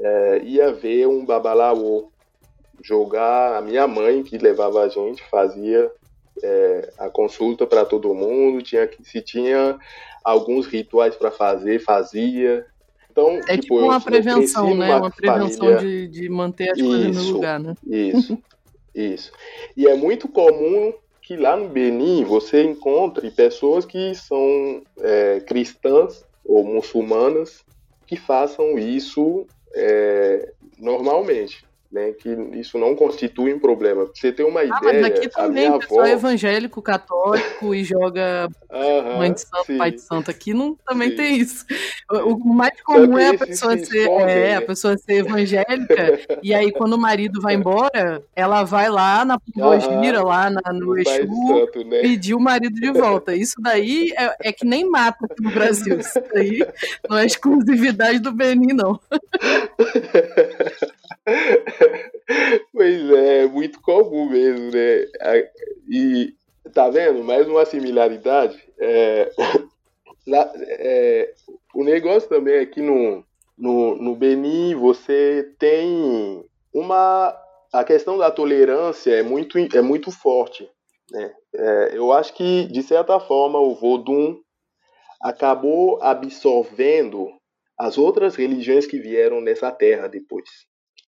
[0.00, 2.10] É, ia ver um babalaô
[2.82, 3.56] jogar.
[3.56, 5.90] A minha mãe, que levava a gente, fazia
[6.42, 8.62] é, a consulta para todo mundo.
[8.62, 9.78] Tinha, se tinha
[10.22, 12.66] alguns rituais para fazer, fazia.
[13.10, 14.96] Então, é tipo, tipo uma prevenção, né?
[14.96, 16.08] Uma prevenção família...
[16.08, 17.74] de, de manter as isso, coisas no lugar, né?
[17.86, 18.38] Isso,
[18.94, 19.32] isso.
[19.76, 20.92] E é muito comum
[21.22, 27.64] que lá no Benin você encontre pessoas que são é, cristãs ou muçulmanas
[28.06, 31.64] que façam isso é, normalmente
[31.94, 34.10] né, que isso não constitui um problema.
[34.12, 35.00] Você ter uma ah, ideia.
[35.00, 36.12] Mas aqui também, a pessoal avó...
[36.12, 38.48] evangélico, católico e joga
[39.16, 39.78] mãe de santo, sim.
[39.78, 40.28] pai de santo.
[40.28, 41.16] Aqui não, também sim.
[41.16, 41.64] tem isso.
[42.10, 44.56] O mais comum é a pessoa ser, é, né?
[44.56, 49.38] a pessoa ser evangélica, e aí quando o marido vai embora, ela vai lá na
[50.02, 52.00] Gira, lá na, no Exu, santo, né?
[52.00, 53.36] pedir o marido de volta.
[53.36, 56.00] Isso daí é, é que nem mata aqui no Brasil.
[56.00, 56.58] Isso daí
[57.08, 58.98] não é exclusividade do Benin, não.
[62.72, 65.06] pois é, muito comum mesmo, né?
[65.88, 66.34] E
[66.72, 67.24] tá vendo?
[67.24, 68.62] Mais uma similaridade.
[68.78, 69.30] É,
[70.26, 71.32] lá, é,
[71.74, 73.24] o negócio também é que no,
[73.56, 77.40] no, no Benin você tem uma.
[77.72, 80.70] A questão da tolerância é muito, é muito forte.
[81.10, 81.34] Né?
[81.54, 84.38] É, eu acho que, de certa forma, o Vodun
[85.20, 87.28] acabou absorvendo
[87.76, 90.48] as outras religiões que vieram nessa terra depois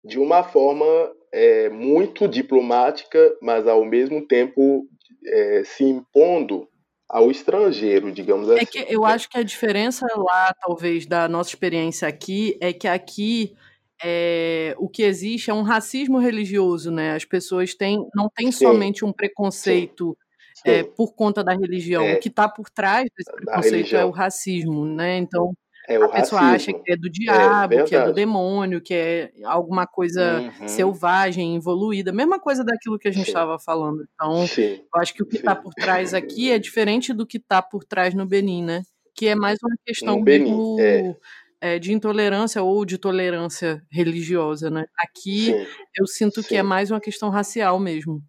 [0.07, 0.85] de uma forma
[1.31, 4.87] é, muito diplomática, mas ao mesmo tempo
[5.25, 6.67] é, se impondo
[7.09, 8.61] ao estrangeiro, digamos assim.
[8.61, 12.87] É que eu acho que a diferença lá, talvez, da nossa experiência aqui, é que
[12.87, 13.55] aqui
[14.03, 17.13] é, o que existe é um racismo religioso, né?
[17.13, 18.65] As pessoas têm, não têm Sim.
[18.65, 20.17] somente um preconceito
[20.55, 20.71] Sim.
[20.71, 22.03] É, por conta da religião.
[22.03, 25.17] É, o que está por trás desse preconceito é o racismo, né?
[25.17, 25.53] Então
[25.87, 28.93] é a pessoa acha que é do é diabo, é que é do demônio, que
[28.93, 30.67] é alguma coisa uhum.
[30.67, 32.11] selvagem, evoluída.
[32.11, 34.05] Mesma coisa daquilo que a gente estava falando.
[34.13, 34.81] Então, Sim.
[34.93, 37.85] eu acho que o que está por trás aqui é diferente do que está por
[37.85, 38.81] trás no Benin, né?
[39.15, 41.15] Que é mais uma questão Benin, é.
[41.59, 44.85] É, de intolerância ou de tolerância religiosa, né?
[44.99, 45.67] Aqui Sim.
[45.97, 46.49] eu sinto Sim.
[46.49, 48.21] que é mais uma questão racial mesmo.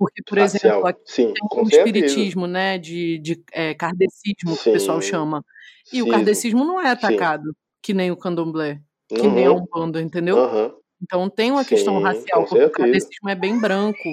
[0.00, 0.72] Porque, por racial.
[0.72, 2.78] exemplo, aqui Sim, tem o espiritismo, né?
[2.78, 5.44] De, de é, kardecismo, que o pessoal chama
[5.92, 6.02] e Sim.
[6.02, 7.52] o kardecismo não é atacado, Sim.
[7.82, 9.34] que nem o candomblé, que uhum.
[9.34, 10.38] nem a Umbanda, entendeu?
[10.38, 10.72] Uhum.
[11.02, 14.08] Então tem uma questão Sim, racial, porque o kardecismo é bem branco.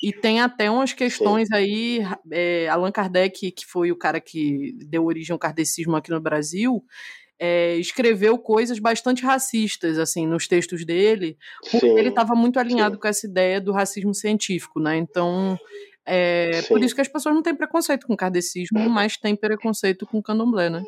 [0.00, 5.04] E tem até umas questões aí, é, Allan Kardec, que foi o cara que deu
[5.04, 6.84] origem ao kardecismo aqui no Brasil,
[7.38, 12.94] é, escreveu coisas bastante racistas, assim, nos textos dele, porque sim, ele estava muito alinhado
[12.94, 13.00] sim.
[13.00, 14.96] com essa ideia do racismo científico, né?
[14.96, 15.58] Então,
[16.06, 20.22] é por isso que as pessoas não têm preconceito com kardecismo, mas têm preconceito com
[20.22, 20.82] candomblé, né?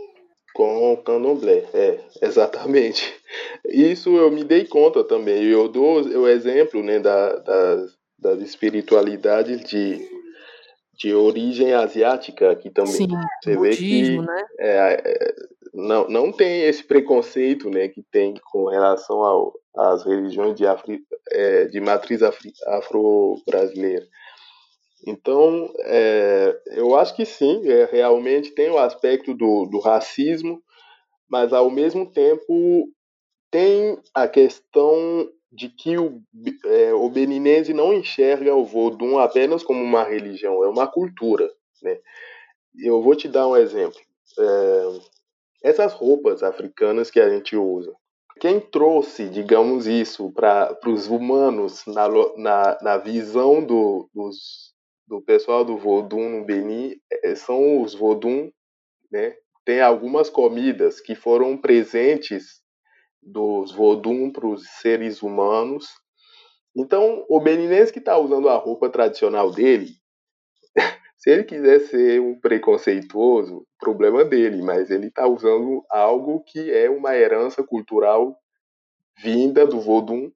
[0.57, 3.14] com o candomblé, é, exatamente.
[3.68, 5.44] Isso eu me dei conta também.
[5.44, 10.01] Eu dou o exemplo né, da, das, das espiritualidades de,
[10.94, 12.92] de origem asiática aqui também.
[12.92, 13.09] Sim,
[13.44, 14.44] Você budismo, vê que, né?
[14.59, 15.34] É, é,
[15.77, 21.03] não, não tem esse preconceito né, que tem com relação ao, às religiões de, Afri,
[21.31, 22.22] é, de matriz
[22.66, 24.07] afro-brasileira.
[25.07, 30.62] Então, é, eu acho que sim, é, realmente tem o aspecto do, do racismo,
[31.29, 32.89] mas ao mesmo tempo
[33.51, 36.22] tem a questão de que o,
[36.64, 41.51] é, o beninense não enxerga o Vodun apenas como uma religião, é uma cultura.
[41.83, 41.99] Né?
[42.83, 44.01] Eu vou te dar um exemplo.
[44.39, 45.16] É,
[45.62, 47.94] essas roupas africanas que a gente usa,
[48.38, 54.74] quem trouxe, digamos isso, para os humanos na, na, na visão do, dos,
[55.07, 58.50] do pessoal do Vodun no Benin é, são os Vodun,
[59.11, 59.36] né?
[59.64, 62.61] Tem algumas comidas que foram presentes
[63.22, 65.88] dos Vodun para os seres humanos.
[66.76, 69.96] Então, o beninense que está usando a roupa tradicional dele,
[71.17, 76.91] se ele quiser ser um preconceituoso, problema dele, mas ele está usando algo que é
[76.91, 78.39] uma herança cultural
[79.19, 80.31] vinda do Vodun.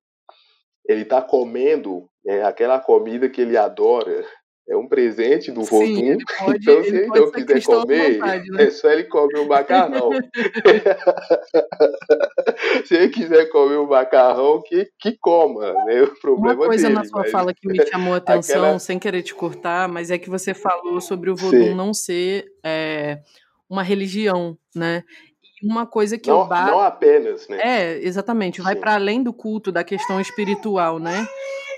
[0.87, 4.25] Ele está comendo é, aquela comida que ele adora,
[4.71, 6.19] é um presente do Vodun.
[6.55, 8.63] então, se ele, não quiser comer, vontade, né?
[8.63, 10.11] é só ele comer o macarrão.
[12.87, 15.73] se ele quiser comer o macarrão, que, que coma.
[15.85, 16.03] Né?
[16.03, 17.33] O problema Uma coisa dele, na sua mas...
[17.33, 18.79] fala que me chamou a atenção, Aquela...
[18.79, 23.19] sem querer te cortar, mas é que você falou sobre o Vodun não ser é,
[23.69, 25.03] uma religião, né?
[25.63, 26.71] uma coisa que não, eu bato...
[26.71, 27.59] Não apenas, né?
[27.61, 28.63] É, exatamente.
[28.63, 31.29] Vai para além do culto, da questão espiritual, né?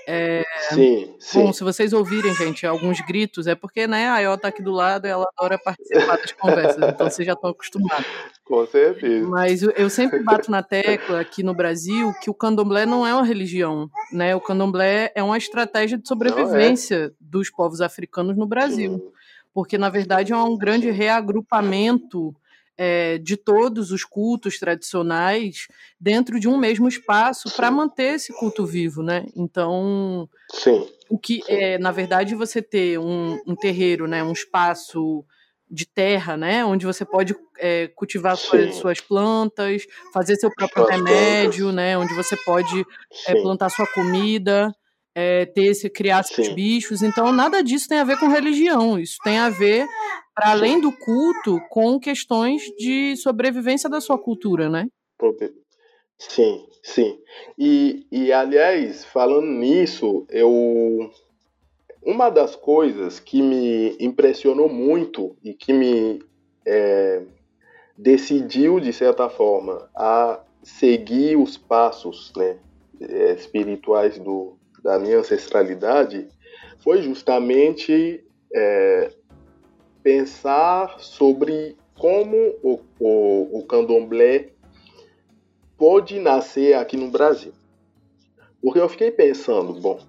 [0.07, 1.39] É, sim, sim.
[1.39, 4.71] Bom, se vocês ouvirem, gente, alguns gritos, é porque né, a Ayol tá aqui do
[4.71, 8.05] lado e ela adora participar das conversas, então vocês já estão acostumados.
[8.43, 9.27] Com certeza.
[9.27, 13.25] Mas eu sempre bato na tecla aqui no Brasil que o candomblé não é uma
[13.25, 14.35] religião, né?
[14.35, 16.07] O candomblé é uma estratégia de é.
[16.07, 17.11] sobrevivência é.
[17.19, 18.95] dos povos africanos no Brasil.
[18.95, 19.11] Sim.
[19.53, 22.35] Porque, na verdade, é um grande reagrupamento
[22.77, 25.67] é, de todos os cultos tradicionais
[25.99, 29.25] dentro de um mesmo espaço para manter esse culto vivo, né?
[29.35, 31.53] Então, sim, o que sim.
[31.53, 35.23] é, na verdade, você ter um, um, terreiro, né, um espaço
[35.69, 41.65] de terra, né, onde você pode é, cultivar suas, suas, plantas, fazer seu próprio remédio,
[41.65, 41.75] plantas.
[41.75, 42.85] né, onde você pode
[43.27, 44.73] é, plantar sua comida.
[45.15, 48.99] É, ter esse criar seus bichos, então nada disso tem a ver com religião.
[48.99, 49.87] Isso tem a ver
[50.33, 54.87] para além do culto, com questões de sobrevivência da sua cultura, né?
[56.17, 57.19] Sim, sim.
[57.57, 61.11] E, e aliás, falando nisso, eu
[62.05, 66.21] uma das coisas que me impressionou muito e que me
[66.65, 67.23] é,
[67.97, 72.57] decidiu, de certa forma, a seguir os passos né,
[72.99, 76.27] é, espirituais do, da minha ancestralidade
[76.83, 78.23] foi justamente
[78.53, 79.11] é,
[80.03, 84.49] pensar sobre como o, o, o candomblé
[85.77, 87.53] pode nascer aqui no Brasil.
[88.61, 89.99] Porque eu fiquei pensando, bom,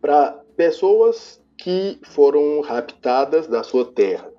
[0.00, 4.30] para pessoas que foram raptadas da sua terra,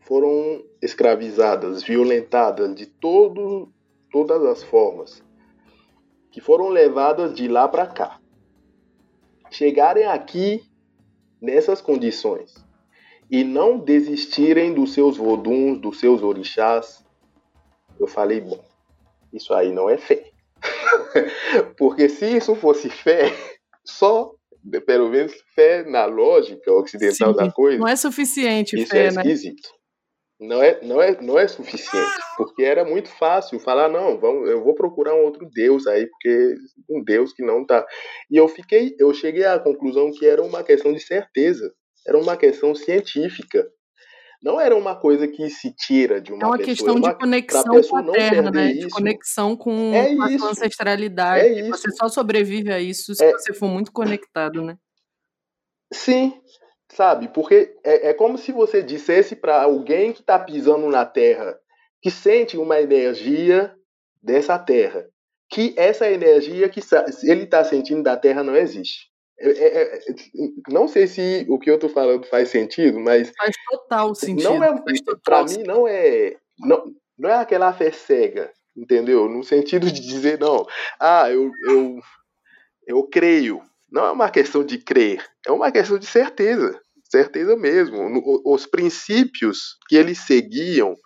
[0.00, 3.68] foram escravizadas, violentadas de todo,
[4.10, 5.22] todas as formas,
[6.30, 8.20] que foram levadas de lá para cá,
[9.50, 10.62] chegarem aqui
[11.40, 12.54] nessas condições
[13.30, 17.04] e não desistirem dos seus voduns, dos seus orixás.
[17.98, 18.62] Eu falei, bom,
[19.32, 20.30] isso aí não é fé.
[21.76, 23.32] Porque se isso fosse fé,
[23.84, 24.32] só,
[24.86, 27.78] pelo menos fé na lógica ocidental Sim, da coisa.
[27.78, 29.22] Não é suficiente isso fé, é né?
[29.22, 29.68] esquisito.
[29.68, 29.76] Né?
[30.38, 34.62] Não é, não, é, não é suficiente, porque era muito fácil falar, não, vamos, eu
[34.62, 36.54] vou procurar um outro Deus aí, porque
[36.90, 37.86] um Deus que não tá.
[38.30, 41.72] E eu fiquei, eu cheguei à conclusão que era uma questão de certeza
[42.06, 43.66] era uma questão científica.
[44.42, 47.18] Não era uma coisa que se tira de uma É uma pessoa, questão uma, de
[47.18, 48.70] conexão paterna, né?
[48.70, 51.58] Isso, de conexão com, é com a sua ancestralidade.
[51.58, 53.32] É você só sobrevive a isso se é...
[53.32, 54.78] você for muito conectado, né?
[55.92, 56.38] Sim,
[56.92, 57.28] sabe?
[57.28, 61.58] Porque é, é como se você dissesse para alguém que está pisando na Terra,
[62.00, 63.74] que sente uma energia
[64.22, 65.06] dessa Terra,
[65.48, 66.80] que essa energia que
[67.24, 69.10] ele está sentindo da Terra não existe.
[69.38, 70.00] É, é, é,
[70.68, 73.30] não sei se o que eu tô falando faz sentido, mas.
[73.36, 74.44] Faz total sentido.
[74.44, 74.74] Não é,
[75.22, 76.36] para mim, não é.
[76.58, 76.84] Não,
[77.18, 79.28] não é aquela fé cega, entendeu?
[79.28, 80.64] No sentido de dizer, não,
[80.98, 81.98] ah, eu, eu,
[82.86, 83.60] eu creio.
[83.90, 86.80] Não é uma questão de crer, é uma questão de certeza.
[87.04, 87.96] Certeza mesmo.
[88.44, 90.96] Os princípios que eles seguiam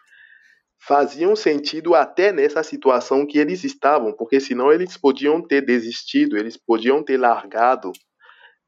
[0.83, 6.57] faziam sentido até nessa situação que eles estavam, porque senão eles podiam ter desistido, eles
[6.57, 7.93] podiam ter largado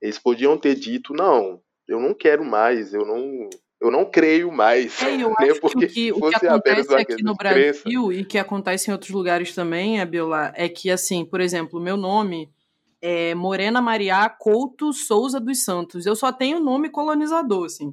[0.03, 3.49] eles podiam ter dito, não, eu não quero mais, eu não,
[3.81, 5.01] eu não creio mais.
[5.01, 5.35] É, eu né?
[5.49, 8.93] acho Porque que o que, o que acontece aqui no Brasil e que acontece em
[8.93, 12.51] outros lugares também, Abiola, é que, assim, por exemplo, meu nome
[13.03, 16.07] é Morena Maria Couto Souza dos Santos.
[16.07, 17.93] Eu só tenho nome colonizador, assim.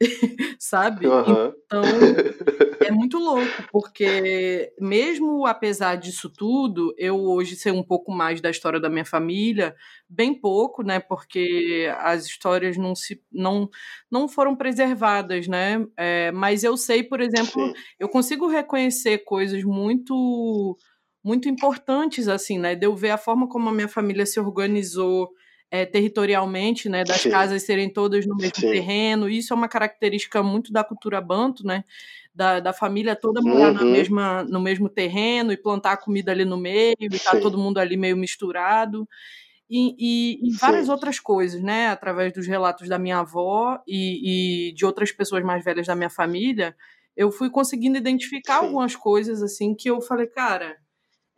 [0.58, 1.06] sabe?
[1.06, 1.52] Uhum.
[1.64, 1.82] Então
[2.86, 8.50] é muito louco, porque mesmo apesar disso tudo, eu hoje sei um pouco mais da
[8.50, 9.74] história da minha família,
[10.08, 11.00] bem pouco, né?
[11.00, 13.68] Porque as histórias não se não,
[14.10, 15.84] não foram preservadas, né?
[15.96, 17.74] É, mas eu sei, por exemplo, Sim.
[17.98, 20.76] eu consigo reconhecer coisas muito
[21.26, 22.76] muito importantes assim, né?
[22.76, 25.28] De eu ver a forma como a minha família se organizou
[25.68, 27.30] é, territorialmente, né, das Sim.
[27.30, 28.70] casas serem todas no mesmo Sim.
[28.70, 29.28] terreno.
[29.28, 31.82] Isso é uma característica muito da cultura banto, né?
[32.32, 33.74] Da, da família toda morar uhum.
[33.74, 37.40] na mesma, no mesmo terreno e plantar a comida ali no meio e estar tá
[37.40, 39.08] todo mundo ali meio misturado.
[39.68, 41.88] E, e, e várias outras coisas, né?
[41.88, 46.10] Através dos relatos da minha avó e, e, de outras pessoas mais velhas da minha
[46.10, 46.76] família,
[47.16, 48.66] eu fui conseguindo identificar Sim.
[48.66, 50.76] algumas coisas assim que eu falei, cara,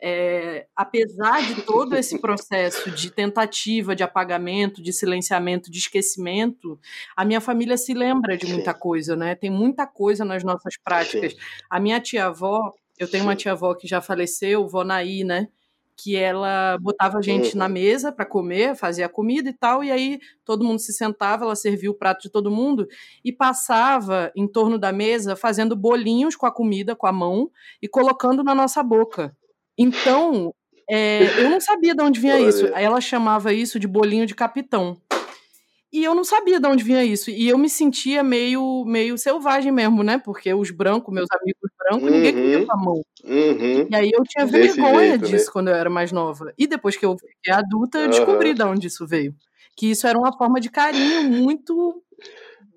[0.01, 6.79] é, apesar de todo esse processo de tentativa de apagamento, de silenciamento, de esquecimento,
[7.15, 8.79] a minha família se lembra de muita Sim.
[8.79, 9.35] coisa, né?
[9.35, 11.33] Tem muita coisa nas nossas práticas.
[11.33, 11.39] Sim.
[11.69, 15.49] A minha tia-avó, eu tenho uma tia-avó que já faleceu, vó Naí, né?
[15.97, 17.59] Que ela botava a gente uhum.
[17.59, 21.43] na mesa para comer, fazia a comida e tal, e aí todo mundo se sentava,
[21.43, 22.87] ela servia o prato de todo mundo
[23.21, 27.87] e passava em torno da mesa fazendo bolinhos com a comida, com a mão e
[27.89, 29.35] colocando na nossa boca.
[29.79, 30.53] Então,
[30.89, 32.67] é, eu não sabia de onde vinha isso.
[32.67, 34.97] Ela chamava isso de bolinho de capitão.
[35.91, 37.31] E eu não sabia de onde vinha isso.
[37.31, 40.19] E eu me sentia meio, meio selvagem mesmo, né?
[40.19, 42.15] Porque os brancos, meus amigos brancos, uhum.
[42.15, 43.01] ninguém comia com a mão.
[43.23, 43.87] Uhum.
[43.89, 45.27] E aí eu tinha vergonha jeito, né?
[45.29, 45.51] disso né?
[45.51, 46.53] quando eu era mais nova.
[46.57, 48.55] E depois que eu fiquei adulta, eu descobri uhum.
[48.55, 49.33] de onde isso veio.
[49.75, 52.03] Que isso era uma forma de carinho muito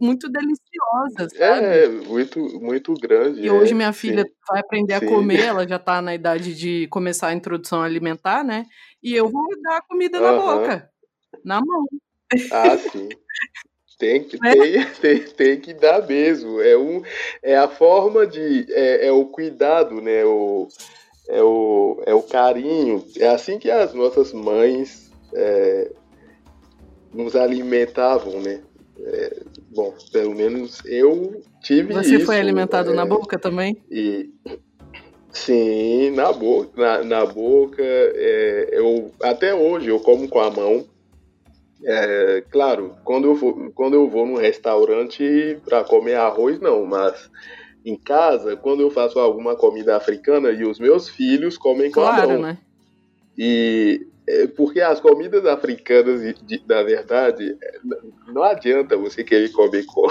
[0.02, 1.64] muito deliciosa, sabe?
[1.64, 3.40] É, muito, muito grande.
[3.40, 4.32] E hoje é, minha filha sim.
[4.48, 5.06] vai aprender sim.
[5.06, 8.66] a comer, ela já tá na idade de começar a introdução alimentar, né?
[9.00, 10.90] E eu vou dar a comida na boca,
[11.44, 11.86] na mão.
[12.50, 13.08] Ah, sim.
[13.96, 14.52] Tem que, é.
[14.52, 16.60] tem, tem, tem, que dar mesmo.
[16.60, 17.00] É, um,
[17.40, 18.66] é a forma de.
[18.70, 20.24] É, é o cuidado, né?
[20.24, 20.66] O,
[21.28, 23.06] é, o, é o carinho.
[23.20, 25.92] É assim que as nossas mães é,
[27.14, 28.62] nos alimentavam, né?
[29.04, 33.76] É, bom, pelo menos eu tive Você isso, foi alimentado é, na boca também?
[33.90, 34.30] E
[35.32, 37.82] sim, na boca, na, na boca.
[37.82, 40.86] É, eu até hoje eu como com a mão.
[41.84, 47.28] É, claro, quando eu vou, quando eu vou num restaurante para comer arroz, não, mas
[47.84, 52.22] em casa, quando eu faço alguma comida africana e os meus filhos comem com claro,
[52.22, 52.42] a mão.
[52.42, 52.58] Né?
[53.36, 54.06] E
[54.56, 56.22] porque as comidas africanas,
[56.68, 57.56] na verdade,
[58.28, 60.08] não adianta você querer comer com,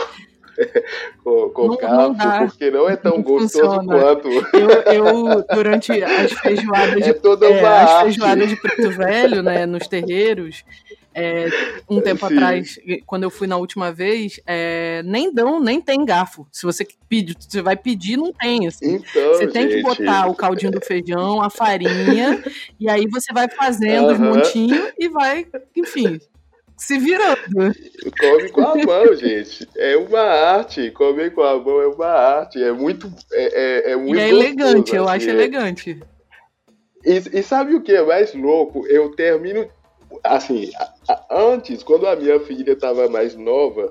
[1.23, 3.99] com, com não, carro, não porque não é tão não gostoso funciona.
[3.99, 4.27] quanto.
[4.27, 9.87] Eu, eu, durante as feijoadas, é de, é, as feijoadas de preto velho, né, nos
[9.87, 10.63] terreiros,
[11.13, 11.47] é,
[11.89, 12.33] um tempo Sim.
[12.33, 16.47] atrás, quando eu fui na última vez, é, nem dão, nem tem garfo.
[16.51, 18.67] Se você pedir, você vai pedir, não tem.
[18.67, 18.95] Assim.
[18.95, 19.75] Então, você tem gente...
[19.75, 22.43] que botar o caldinho do feijão, a farinha,
[22.79, 24.13] e aí você vai fazendo uh -huh.
[24.13, 25.45] os montinhos e vai,
[25.75, 26.19] enfim,
[26.77, 27.37] se virando.
[28.19, 29.67] Come com a mão, gente.
[29.77, 30.89] É uma arte.
[30.91, 32.61] Comer com a mão é uma arte.
[32.61, 33.11] É muito.
[33.31, 34.15] É, é, é muito.
[34.15, 35.29] E é elegante, eu acho assim.
[35.29, 36.01] elegante.
[37.05, 38.85] E, e, sabe o que é mais louco?
[38.87, 39.67] Eu termino
[40.23, 40.71] assim,
[41.29, 43.89] antes, quando a minha filha estava mais nova,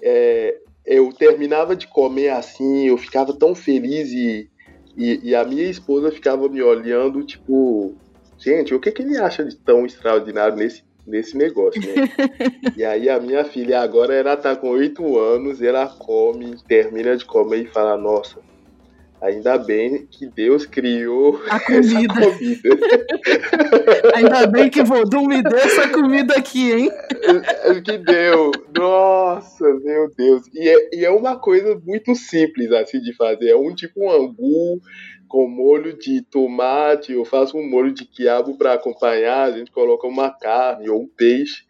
[0.00, 4.50] é, eu terminava de comer assim, eu ficava tão feliz e,
[4.96, 7.94] e, e, a minha esposa ficava me olhando, tipo,
[8.38, 12.08] gente, o que, que ele acha de tão extraordinário nesse, nesse negócio, né?
[12.76, 17.24] e aí a minha filha agora, ela tá com oito anos, ela come, termina de
[17.24, 18.40] comer e fala, nossa,
[19.22, 22.12] Ainda bem que Deus criou a comida.
[22.12, 22.68] comida.
[24.16, 26.90] Ainda bem que Vodum me deu essa comida aqui, hein?
[26.90, 28.50] É, que deu.
[28.76, 30.48] Nossa, meu Deus.
[30.52, 33.50] E é, e é uma coisa muito simples assim de fazer.
[33.50, 34.80] É um tipo um angu
[35.28, 37.12] com molho de tomate.
[37.12, 39.44] Eu faço um molho de quiabo para acompanhar.
[39.44, 41.62] A gente coloca uma carne ou um peixe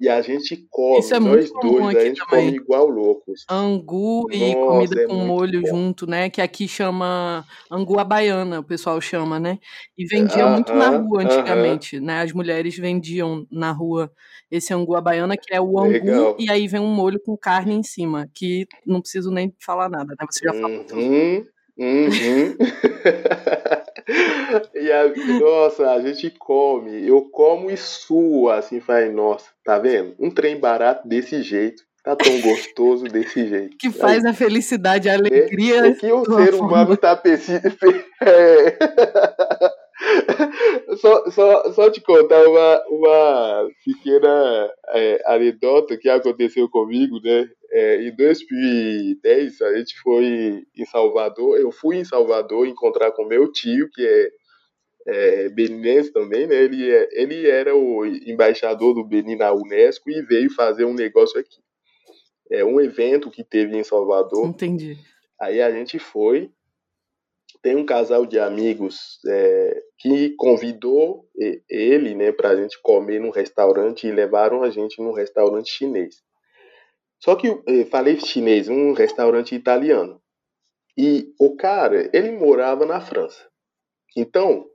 [0.00, 2.46] e a gente come, Isso é nós dois, a gente também.
[2.46, 3.44] come igual loucos.
[3.48, 5.68] Angu Nossa, e comida é com molho bom.
[5.68, 6.28] junto, né?
[6.28, 9.58] Que aqui chama angu baiana, o pessoal chama, né?
[9.96, 12.04] E vendia uh -huh, muito na rua antigamente, uh -huh.
[12.04, 12.22] né?
[12.22, 14.10] As mulheres vendiam na rua
[14.50, 16.36] esse angu baiana, que é o angu, Legal.
[16.38, 20.14] e aí vem um molho com carne em cima, que não preciso nem falar nada,
[20.18, 20.26] né?
[20.30, 21.00] Você já falou tudo.
[21.00, 21.46] Uhum.
[21.78, 22.56] uhum.
[25.02, 30.14] a, nossa, a gente come, eu como e suo, assim, faz, nossa, tá vendo?
[30.18, 31.82] Um trem barato desse jeito.
[32.02, 33.76] tá tão gostoso desse jeito.
[33.78, 35.88] Que faz Aí, a felicidade, a é, alegria.
[35.88, 37.62] O que o ser humano tá pensando.
[38.26, 38.78] É.
[40.96, 47.48] só, só, só te contar uma, uma pequena é, anedota que aconteceu comigo, né?
[47.70, 51.58] É, em 2010, a gente foi em Salvador.
[51.58, 54.28] Eu fui em Salvador encontrar com meu tio, que é,
[55.06, 56.56] é beninense também, né?
[56.56, 61.38] Ele, é, ele era o embaixador do Benin na Unesco e veio fazer um negócio
[61.38, 61.62] aqui.
[62.50, 64.46] É um evento que teve em Salvador.
[64.46, 64.98] Entendi.
[65.40, 66.50] Aí a gente foi
[67.64, 71.26] tem um casal de amigos é, que convidou
[71.66, 76.22] ele, né, para a gente comer num restaurante e levaram a gente num restaurante chinês.
[77.18, 80.20] Só que eu falei chinês, um restaurante italiano.
[80.94, 83.48] E o cara, ele morava na França.
[84.14, 84.66] Então,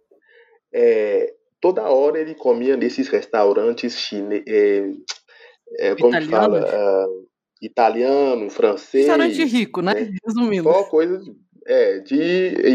[0.73, 4.43] é, toda hora ele comia nesses restaurantes chineses.
[4.47, 6.31] É, é, como italiano.
[6.31, 7.07] fala?
[7.07, 7.27] Uh,
[7.61, 9.05] italiano, francês.
[9.05, 9.93] Restaurante rico, né?
[9.93, 10.11] né?
[10.25, 10.63] Resumindo.
[10.63, 11.35] Só coisa de
[11.69, 12.15] é, de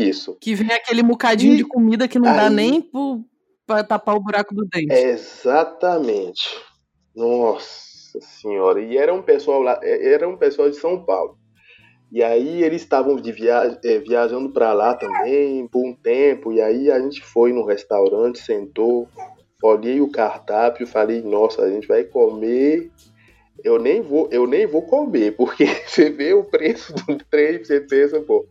[0.08, 0.36] isso.
[0.40, 1.56] Que vem aquele bocadinho e...
[1.56, 2.36] de comida que não Aí...
[2.36, 3.24] dá nem pro,
[3.66, 4.92] pra tapar o buraco do dente.
[4.92, 6.56] Exatamente.
[7.14, 8.80] Nossa senhora.
[8.80, 11.36] E era um pessoal lá, é, era um pessoal de São Paulo.
[12.14, 16.52] E aí eles estavam de via é, viajando para lá também por um tempo.
[16.52, 19.08] E aí a gente foi no restaurante, sentou,
[19.62, 22.90] olhei o cardápio, falei, nossa, a gente vai comer
[23.64, 27.80] eu nem vou, eu nem vou comer, porque você vê o preço do trem, você
[27.80, 28.46] pensa, pô,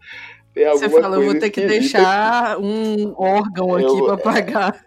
[0.53, 4.85] tem alguma Você fala, eu vou ter que deixar um órgão aqui para pagar.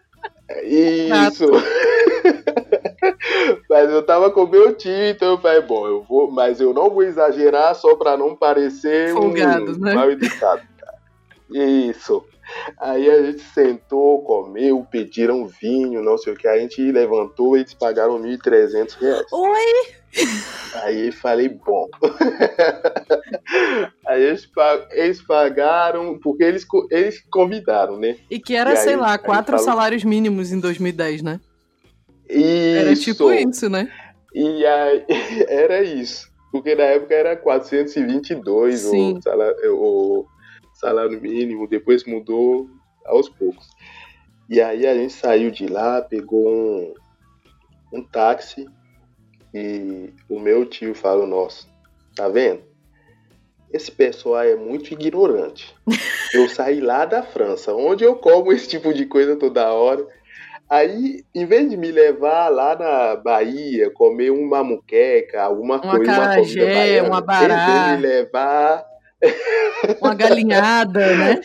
[0.64, 1.46] Isso.
[3.68, 6.90] mas eu tava com meu tio, então eu falei, bom, eu vou, mas eu não
[6.90, 9.94] vou exagerar só para não parecer Folgado, um né?
[9.94, 10.62] mal educado.
[11.50, 12.24] Isso.
[12.78, 16.46] Aí a gente sentou, comeu, pediram vinho, não sei o que.
[16.46, 19.32] A gente levantou e eles pagaram 1.300 reais.
[19.32, 19.96] Oi!
[20.82, 21.88] Aí falei, bom.
[24.06, 24.48] Aí eles,
[24.92, 28.16] eles, pagaram, porque eles, eles convidaram, né?
[28.30, 31.40] E que era, e sei aí, lá, quatro salários mínimos em 2010, né?
[32.28, 32.78] Isso.
[32.78, 33.90] Era tipo isso, né?
[34.34, 35.04] E aí,
[35.48, 36.30] era isso.
[36.52, 39.18] Porque na época era 422 Sim.
[39.18, 40.26] o salário, o
[40.74, 42.68] salário mínimo, depois mudou
[43.04, 43.68] aos poucos.
[44.48, 46.94] E aí a gente saiu de lá, pegou um,
[47.92, 48.66] um táxi
[49.52, 51.66] e o meu tio falou, nossa,
[52.14, 52.62] tá vendo?
[53.72, 55.74] Esse pessoal é muito ignorante.
[56.32, 60.06] Eu saí lá da França, onde eu como esse tipo de coisa toda hora.
[60.68, 66.04] Aí, em vez de me levar lá na Bahia, comer uma muqueca, alguma uma coisa,
[66.04, 67.96] carajé, uma comida baiana, uma bará.
[67.96, 68.86] me levar
[70.00, 71.40] uma galinhada, né?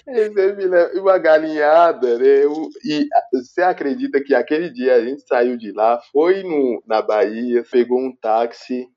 [0.95, 2.41] Uma galinhada, né?
[2.83, 7.63] E você acredita que aquele dia a gente saiu de lá, foi no, na Bahia,
[7.71, 8.87] pegou um táxi,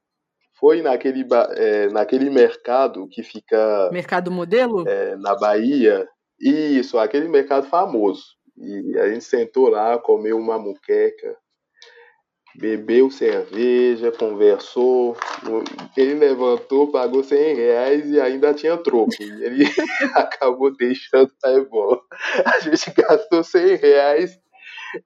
[0.58, 1.24] foi naquele,
[1.56, 3.90] é, naquele mercado que fica.
[3.92, 4.88] Mercado Modelo?
[4.88, 6.08] É, na Bahia.
[6.40, 8.24] Isso, aquele mercado famoso.
[8.56, 11.36] E a gente sentou lá, comeu uma muqueca
[12.56, 15.16] bebeu cerveja, conversou.
[15.96, 19.12] Ele levantou, pagou 100 reais e ainda tinha troco.
[19.20, 19.64] Ele
[20.14, 21.98] acabou deixando aí bom.
[22.44, 24.38] A gente gastou 100 reais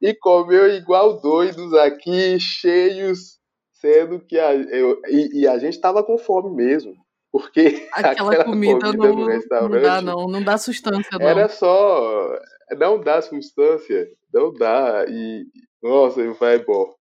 [0.00, 3.38] e comeu igual doidos aqui, cheios,
[3.72, 6.94] sendo que a, eu, e, e a gente tava com fome mesmo.
[7.40, 11.18] Porque aquela, comida, comida, não, no restaurante não dá, não, não dá sustância.
[11.18, 11.26] Não.
[11.26, 12.38] Era só.
[12.76, 15.04] Não dá sustância, não dá.
[15.08, 15.46] E,
[15.82, 16.98] nossa, vai bom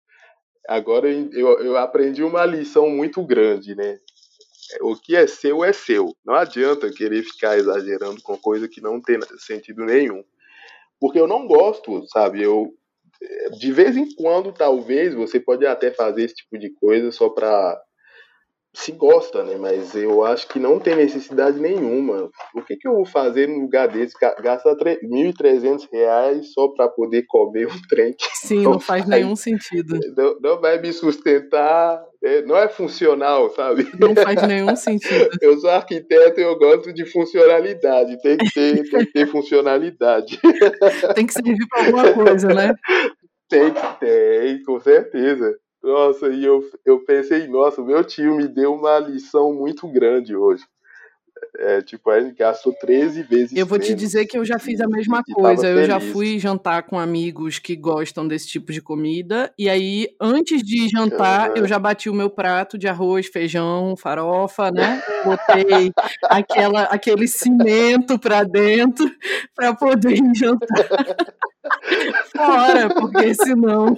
[0.67, 3.99] agora eu, eu aprendi uma lição muito grande, né?
[4.81, 6.15] O que é seu é seu.
[6.25, 10.23] Não adianta querer ficar exagerando com coisa que não tem sentido nenhum.
[10.99, 12.41] Porque eu não gosto, sabe?
[12.41, 12.73] Eu
[13.57, 17.79] de vez em quando, talvez, você pode até fazer esse tipo de coisa só para
[18.73, 19.55] se gosta, né?
[19.57, 22.29] Mas eu acho que não tem necessidade nenhuma.
[22.55, 24.15] O que, que eu vou fazer num lugar desse?
[24.41, 28.15] Gastar 1.300 reais só para poder comer um trem?
[28.33, 29.99] Sim, não, não faz, nenhum sentido.
[30.15, 33.87] Não, não, vai me sustentar, é, não é funcional, sabe?
[33.99, 35.29] Não faz nenhum sentido.
[35.41, 38.21] Eu sou arquiteto e eu gosto de funcionalidade.
[38.21, 40.39] Tem que ter, tem que ter funcionalidade.
[41.15, 42.73] Tem que servir para alguma coisa, né?
[43.49, 45.57] Tem que ter, com certeza.
[45.83, 50.63] Nossa, e eu, eu pensei, nossa, meu tio me deu uma lição muito grande hoje.
[51.59, 53.55] É, tipo, gente gastou 13 vezes.
[53.55, 55.67] Eu vou te dizer que eu já fiz a mesma coisa.
[55.67, 59.53] Eu já fui jantar com amigos que gostam desse tipo de comida.
[59.57, 61.57] E aí, antes de jantar, uhum.
[61.57, 65.03] eu já bati o meu prato de arroz, feijão, farofa, né?
[65.25, 65.91] Botei
[66.23, 69.09] aquela, aquele cimento pra dentro
[69.53, 70.87] para poder jantar.
[72.33, 73.97] Fora, porque senão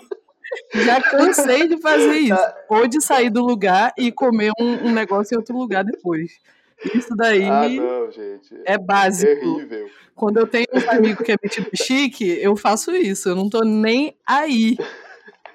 [0.73, 2.35] Já cansei de fazer isso.
[2.35, 2.55] Tá.
[2.69, 6.31] Ou de sair do lugar e comer um, um negócio em outro lugar depois.
[6.93, 8.09] Isso daí ah, não,
[8.65, 9.33] é básico.
[9.33, 9.89] Terrível.
[10.13, 13.29] Quando eu tenho um amigo que é metido chique, eu faço isso.
[13.29, 14.77] Eu não tô nem aí.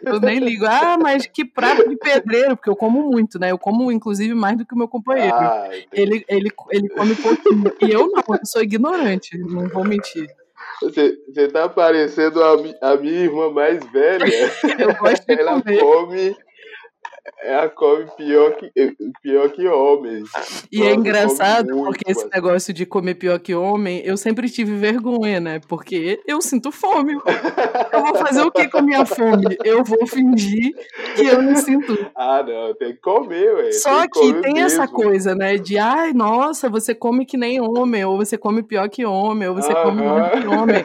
[0.03, 0.65] Eu nem ligo.
[0.67, 3.51] Ah, mas que prato de pedreiro, porque eu como muito, né?
[3.51, 5.35] Eu como, inclusive, mais do que o meu companheiro.
[5.35, 7.73] Ah, ele, ele, ele come pouquinho.
[7.81, 10.29] E eu não, eu sou ignorante, não vou mentir.
[10.83, 11.19] Você,
[11.49, 12.55] tá parecendo a,
[12.93, 14.25] a minha irmã mais velha.
[14.79, 15.79] eu gosto de Ela comer.
[15.81, 16.37] come
[17.43, 18.71] ela come pior que,
[19.23, 20.29] pior que homens.
[20.71, 25.41] E é engraçado porque esse negócio de comer pior que homem, eu sempre tive vergonha,
[25.41, 25.61] né?
[25.67, 27.15] Porque eu sinto fome.
[27.93, 29.57] Eu vou fazer o que com a minha fome?
[29.65, 30.75] Eu vou fingir
[31.17, 32.11] que eu não sinto.
[32.15, 33.73] Ah, não, tem que comer, ué.
[33.73, 34.67] Só tem que, que tem mesmo.
[34.67, 35.57] essa coisa, né?
[35.57, 39.55] De ai, nossa, você come que nem homem, ou você come pior que homem, ou
[39.55, 39.83] você uh -huh.
[39.83, 40.85] come mais que homem.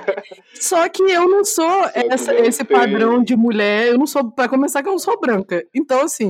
[0.60, 2.78] Só que eu não sou essa, esse tem.
[2.78, 5.64] padrão de mulher, eu não sou, para começar, que eu não sou branca.
[5.74, 6.25] Então, assim,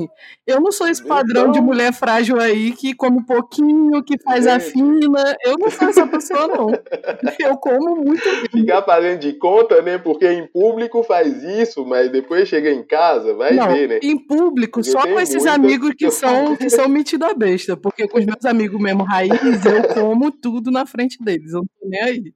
[0.46, 1.52] eu não sou esse padrão então...
[1.52, 5.36] de mulher frágil aí que come pouquinho, que faz a fina.
[5.44, 6.68] Eu não sou essa pessoa, não.
[7.40, 8.24] Eu como muito.
[8.52, 9.98] Ficar fazendo de conta, né?
[9.98, 14.00] Porque em público faz isso, mas depois chega em casa, vai não, ver, né?
[14.02, 17.76] Em público, porque só com esses amigos que são, que são metida besta.
[17.78, 19.32] Porque com os meus amigos mesmo raiz,
[19.66, 21.54] eu como tudo na frente deles.
[21.54, 22.34] Eu não tô nem aí.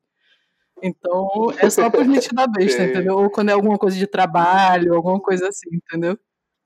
[0.82, 3.16] Então, é só por metida besta, entendeu?
[3.18, 6.18] Ou quando é alguma coisa de trabalho, alguma coisa assim, entendeu?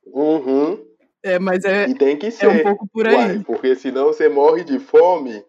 [0.08, 0.84] Uhum.
[1.24, 2.45] É, mas é, e tem que ser.
[2.45, 3.16] é um pouco por aí.
[3.16, 5.43] Uai, porque senão você morre de fome,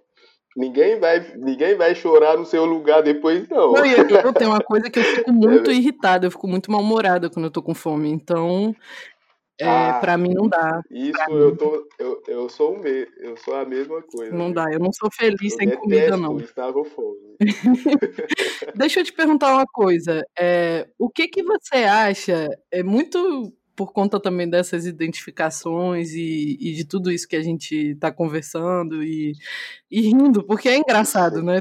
[0.57, 3.73] ninguém vai, ninguém vai chorar no seu lugar depois, não.
[3.73, 5.75] não eu, eu tenho uma coisa que eu fico muito é.
[5.75, 8.09] irritada, eu fico muito mal-humorada quando eu tô com fome.
[8.09, 8.75] Então,
[9.61, 10.81] é, ah, pra mim não dá.
[10.91, 11.89] Isso eu tô.
[11.99, 14.35] Eu, eu sou o me, eu sou a mesma coisa.
[14.35, 16.39] Não dá, eu não sou feliz eu sem comida, não.
[16.39, 17.37] Estar com fome.
[18.75, 20.25] Deixa eu te perguntar uma coisa.
[20.37, 22.49] É, o que que você acha?
[22.71, 27.93] É muito por conta também dessas identificações e, e, de tudo isso que a gente
[27.93, 29.33] está conversando e,
[29.91, 31.61] e, rindo, porque é engraçado, né?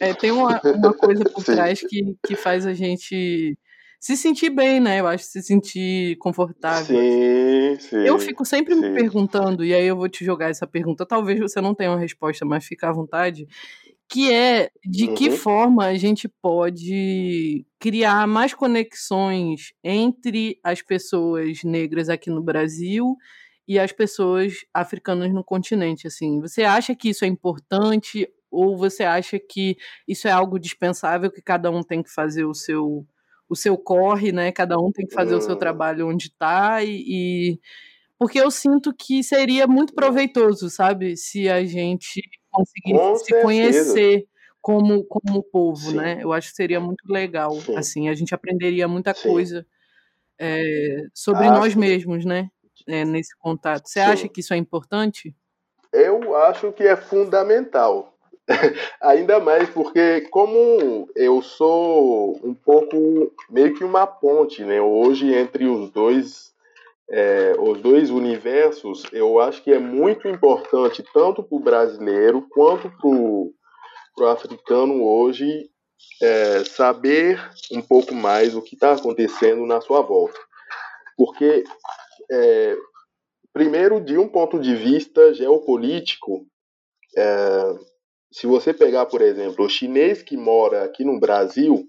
[0.00, 3.56] É, tem uma, uma coisa por trás que, que faz a gente
[4.00, 5.00] se sentir bem, né?
[5.00, 6.96] Eu acho se sentir confortável.
[6.96, 7.96] Sim, sim.
[7.96, 8.80] Eu fico sempre sim.
[8.80, 11.04] me perguntando, e aí eu vou te jogar essa pergunta.
[11.04, 13.46] Talvez você não tenha uma resposta, mas fica à vontade
[14.08, 15.14] que é de uhum.
[15.14, 23.16] que forma a gente pode criar mais conexões entre as pessoas negras aqui no Brasil
[23.66, 26.40] e as pessoas africanas no continente, assim.
[26.40, 31.42] Você acha que isso é importante ou você acha que isso é algo dispensável que
[31.42, 33.06] cada um tem que fazer o seu
[33.50, 34.52] o seu corre, né?
[34.52, 35.38] Cada um tem que fazer uhum.
[35.38, 35.58] o seu hum.
[35.58, 37.60] trabalho onde está e, e
[38.18, 42.20] porque eu sinto que seria muito proveitoso, sabe, se a gente
[42.58, 43.42] conseguisse Com se certeza.
[43.42, 44.28] conhecer
[44.60, 45.96] como como povo, Sim.
[45.96, 46.18] né?
[46.20, 47.76] Eu acho que seria muito legal, Sim.
[47.76, 49.28] assim, a gente aprenderia muita Sim.
[49.28, 49.66] coisa
[50.38, 52.50] é, sobre Ah, nós mesmos, né?
[52.86, 53.88] É, nesse contato.
[53.88, 55.34] Você acha que isso é importante?
[55.92, 58.14] Eu acho que é fundamental.
[59.02, 64.80] Ainda mais porque, como eu sou um pouco meio que uma ponte, né?
[64.80, 66.54] Hoje entre os dois,
[67.10, 72.90] é, os dois universos, eu acho que é muito importante tanto para o brasileiro quanto
[72.90, 75.70] para o africano hoje
[76.20, 77.40] é, saber
[77.72, 80.38] um pouco mais o que está acontecendo na sua volta,
[81.16, 81.64] porque
[82.30, 82.76] é,
[83.52, 86.46] primeiro de um ponto de vista geopolítico
[87.16, 87.74] é,
[88.30, 91.88] se você pegar, por exemplo, o chinês que mora aqui no Brasil,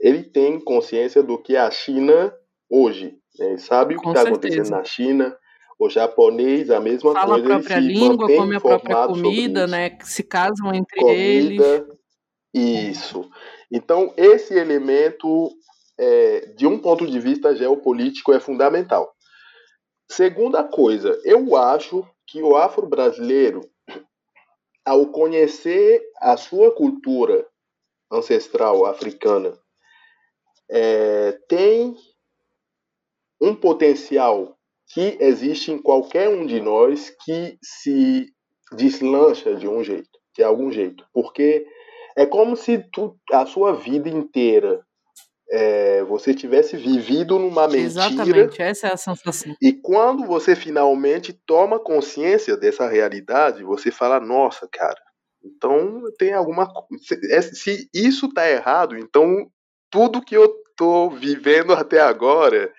[0.00, 2.32] ele tem consciência do que é a China
[2.70, 3.18] hoje.
[3.38, 3.56] Né?
[3.58, 5.36] Sabe o que está acontecendo na China.
[5.78, 9.66] O japonês, a mesma Fala a coisa, ele própria se língua, come a própria comida,
[9.68, 9.96] né?
[10.02, 11.60] Se casam entre eles.
[11.60, 11.98] Comida,
[12.52, 13.30] isso.
[13.70, 15.50] Então, esse elemento,
[15.96, 19.14] é, de um ponto de vista geopolítico, é fundamental.
[20.10, 23.60] Segunda coisa, eu acho que o afro-brasileiro,
[24.84, 27.46] ao conhecer a sua cultura
[28.10, 29.56] ancestral africana,
[30.68, 31.94] é, tem
[33.40, 34.56] um potencial
[34.88, 38.26] que existe em qualquer um de nós que se
[38.72, 41.66] deslancha de um jeito, de algum jeito, porque
[42.16, 44.82] é como se tu, a sua vida inteira
[45.50, 49.54] é, você tivesse vivido numa mentira Exatamente, essa é a sensação.
[49.62, 55.00] e quando você finalmente toma consciência dessa realidade, você fala: Nossa, cara,
[55.42, 57.52] então tem alguma coisa.
[57.54, 59.50] Se isso tá errado, então
[59.90, 62.72] tudo que eu tô vivendo até agora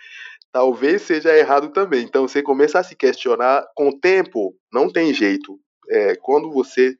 [0.51, 2.03] talvez seja errado também.
[2.03, 5.59] Então você começa a se questionar com o tempo, não tem jeito.
[5.89, 6.95] É, quando você,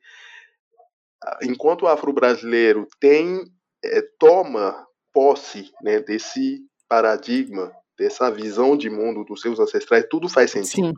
[1.43, 3.43] enquanto afro-brasileiro, tem,
[3.83, 10.51] é, toma posse né, desse paradigma, dessa visão de mundo dos seus ancestrais, tudo faz
[10.51, 10.87] sentido.
[10.87, 10.93] Sim.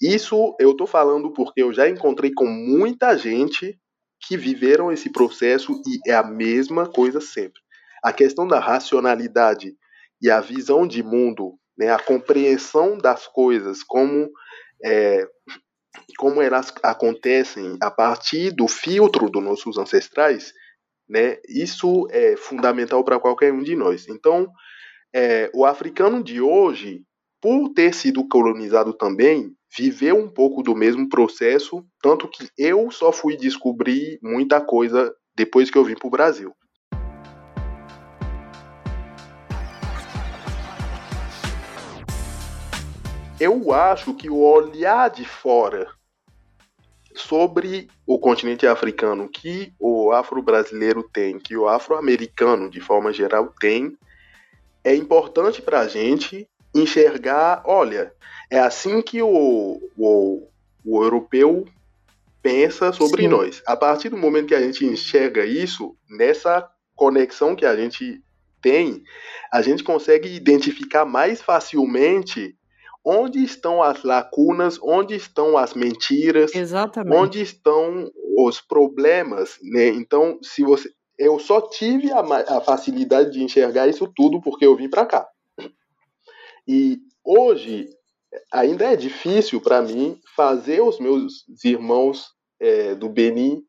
[0.00, 3.78] Isso eu estou falando porque eu já encontrei com muita gente
[4.26, 7.60] que viveram esse processo e é a mesma coisa sempre.
[8.02, 9.76] A questão da racionalidade
[10.20, 14.30] e a visão de mundo, né, a compreensão das coisas, como
[14.84, 15.26] é,
[16.18, 20.52] como elas acontecem a partir do filtro dos nossos ancestrais,
[21.08, 24.08] né, isso é fundamental para qualquer um de nós.
[24.08, 24.48] Então,
[25.14, 27.02] é, o africano de hoje,
[27.40, 33.12] por ter sido colonizado também, viveu um pouco do mesmo processo, tanto que eu só
[33.12, 36.54] fui descobrir muita coisa depois que eu vim para o Brasil.
[43.38, 45.88] Eu acho que o olhar de fora
[47.14, 53.94] sobre o continente africano que o afro-brasileiro tem, que o afro-americano de forma geral tem,
[54.82, 58.10] é importante para a gente enxergar, olha,
[58.50, 60.48] é assim que o, o,
[60.82, 61.66] o europeu
[62.40, 63.28] pensa sobre Sim.
[63.28, 63.62] nós.
[63.66, 68.22] A partir do momento que a gente enxerga isso, nessa conexão que a gente
[68.62, 69.02] tem,
[69.52, 72.56] a gente consegue identificar mais facilmente
[73.06, 77.16] onde estão as lacunas, onde estão as mentiras, Exatamente.
[77.16, 79.86] onde estão os problemas, né?
[79.90, 84.74] Então, se você, eu só tive a, a facilidade de enxergar isso tudo porque eu
[84.74, 85.28] vim para cá.
[86.66, 87.88] E hoje
[88.52, 92.26] ainda é difícil para mim fazer os meus irmãos
[92.58, 93.62] é, do Benin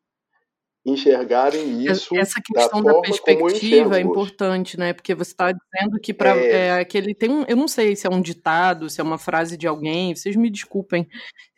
[0.84, 2.16] enxergarem isso.
[2.16, 4.92] Essa questão da, da perspectiva é importante, né?
[4.92, 6.50] Porque você está dizendo que para é...
[6.50, 9.56] é, aquele tem um, eu não sei se é um ditado, se é uma frase
[9.56, 10.14] de alguém.
[10.14, 11.06] Vocês me desculpem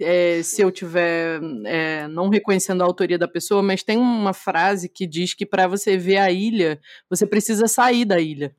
[0.01, 4.89] é, se eu tiver é, não reconhecendo a autoria da pessoa, mas tem uma frase
[4.89, 8.55] que diz que para você ver a ilha, você precisa sair da ilha.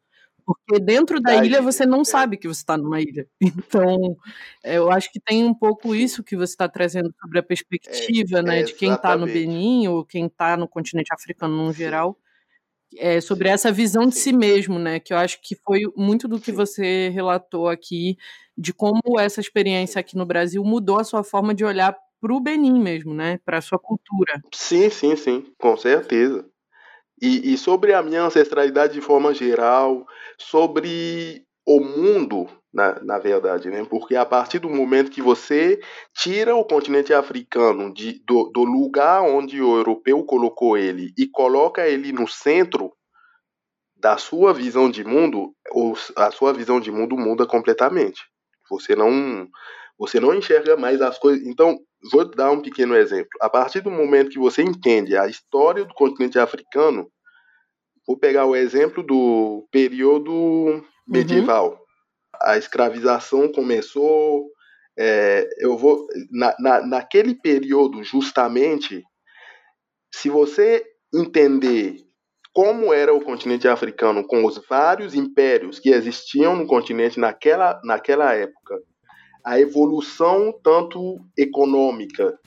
[0.45, 2.05] Porque dentro da, da ilha, ilha você não é.
[2.05, 3.27] sabe que você está numa ilha.
[3.41, 4.17] Então,
[4.63, 8.41] eu acho que tem um pouco isso que você está trazendo sobre a perspectiva, é,
[8.41, 12.17] né, de quem está no Benin ou quem está no continente africano no geral,
[12.97, 16.39] é, sobre essa visão de si mesmo, né, que eu acho que foi muito do
[16.39, 18.17] que você relatou aqui,
[18.57, 22.39] de como essa experiência aqui no Brasil mudou a sua forma de olhar para o
[22.39, 24.41] Benin mesmo, né, para a sua cultura.
[24.53, 26.45] Sim, sim, sim, com certeza.
[27.21, 30.05] E, e sobre a minha ancestralidade de forma geral,
[30.37, 33.85] sobre o mundo, na, na verdade, né?
[33.85, 35.79] Porque a partir do momento que você
[36.15, 41.87] tira o continente africano de, do, do lugar onde o europeu colocou ele e coloca
[41.87, 42.91] ele no centro
[43.95, 45.53] da sua visão de mundo,
[46.15, 48.19] a sua visão de mundo muda completamente.
[48.67, 49.47] Você não,
[49.97, 51.45] você não enxerga mais as coisas.
[51.45, 51.77] Então,
[52.11, 53.29] vou dar um pequeno exemplo.
[53.41, 57.11] A partir do momento que você entende a história do continente africano,
[58.07, 60.83] vou pegar o exemplo do período uhum.
[61.07, 61.71] medieval.
[61.71, 61.77] Uhum.
[62.41, 64.49] A escravização começou.
[64.97, 69.03] É, eu vou na, na, naquele período justamente,
[70.13, 70.83] se você
[71.13, 71.97] entender
[72.53, 78.33] como era o continente africano com os vários impérios que existiam no continente naquela, naquela
[78.33, 78.77] época,
[79.43, 82.39] a evolução tanto econômica,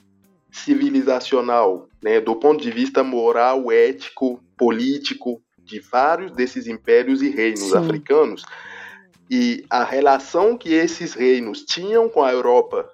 [0.51, 7.71] civilizacional, né, do ponto de vista moral, ético, político, de vários desses impérios e reinos
[7.71, 7.77] Sim.
[7.77, 8.43] africanos,
[9.29, 12.91] e a relação que esses reinos tinham com a Europa,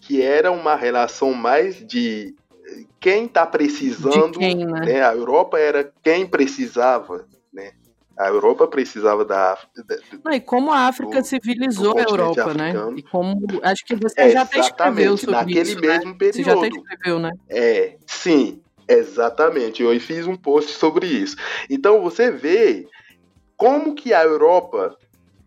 [0.00, 2.34] que era uma relação mais de
[3.00, 4.80] quem está precisando, quem, né?
[4.80, 5.02] né?
[5.02, 7.26] A Europa era quem precisava?
[8.20, 9.98] A Europa precisava da África.
[10.22, 12.68] Não, e como a África do, civilizou a Europa, né?
[12.68, 12.90] africano.
[12.90, 12.98] né?
[12.98, 15.88] E como acho que você é, já até escreveu sobre naquele isso, né?
[15.88, 16.16] mesmo né?
[16.18, 16.36] período.
[16.36, 17.30] Você já até escreveu, né?
[17.48, 19.82] É, sim, exatamente.
[19.82, 21.34] Eu fiz um post sobre isso.
[21.70, 22.86] Então você vê
[23.56, 24.94] como que a Europa,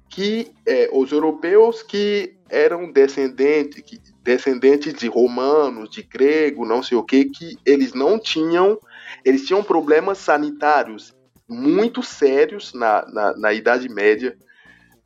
[0.10, 6.98] que é, os europeus que eram descendentes, que, descendentes de romanos, de grego, não sei
[6.98, 8.80] o que, que eles não tinham,
[9.24, 11.14] eles tinham problemas sanitários
[11.54, 14.36] muito sérios na, na, na Idade Média.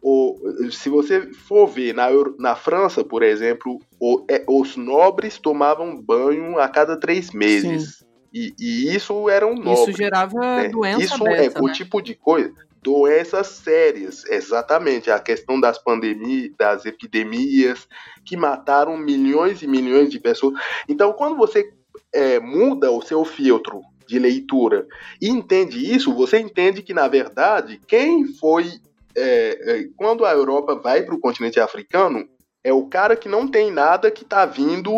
[0.01, 0.37] O,
[0.71, 6.57] se você for ver na, na França, por exemplo, o, é, os nobres tomavam banho
[6.59, 8.05] a cada três meses.
[8.33, 9.91] E, e, isso era um nobre.
[9.91, 10.69] Isso gerava né?
[10.69, 12.53] doença Isso é dessa, é o tipo de coisa.
[12.83, 15.09] Doenças sérias, exatamente.
[15.09, 17.87] A questão das pandemias, das epidemias,
[18.23, 20.53] que mataram milhões e milhões de pessoas.
[20.87, 21.69] Então, quando você
[22.13, 24.87] é, muda o seu filtro de leitura
[25.21, 28.71] e entende isso, você entende que, na verdade, quem foi.
[29.15, 32.27] É, é, quando a Europa vai para o continente africano,
[32.63, 34.91] é o cara que não tem nada que está vindo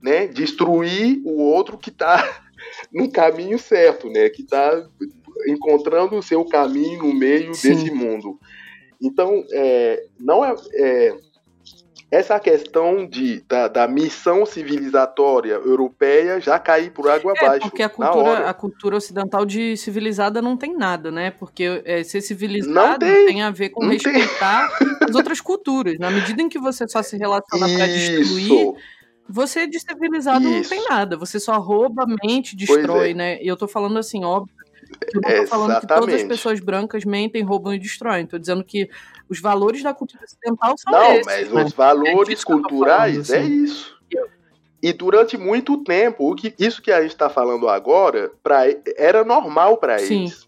[0.00, 2.40] né, destruir o outro que está
[2.92, 4.86] no caminho certo, né, que está
[5.48, 7.70] encontrando o seu caminho no meio Sim.
[7.70, 8.38] desse mundo.
[9.00, 11.16] Então, é, não é, é
[12.14, 17.68] essa questão de, da, da, missão civilizatória europeia já cair por água é, abaixo.
[17.68, 21.32] Porque a cultura, a cultura ocidental de civilizada não tem nada, né?
[21.32, 25.08] Porque é, ser civilizado tem, tem, a ver com respeitar tem.
[25.08, 25.98] as outras culturas.
[25.98, 28.74] Na medida em que você só se relaciona para destruir,
[29.28, 30.52] você de civilizado Isso.
[30.52, 31.16] não tem nada.
[31.16, 33.14] Você só rouba, mente, destrói, é.
[33.14, 33.42] né?
[33.42, 34.54] E eu tô falando assim, óbvio.
[35.12, 38.26] Eu não tô falando que todas as pessoas brancas mentem, roubam e destroem.
[38.26, 38.88] Tô dizendo que
[39.28, 41.64] os valores da cultura ocidental são Não, esses, mas né?
[41.64, 43.64] os valores é culturais falando, é assim.
[43.64, 43.94] isso.
[44.82, 48.64] E durante muito tempo, o que, isso que a gente está falando agora, pra,
[48.98, 50.46] era normal para eles.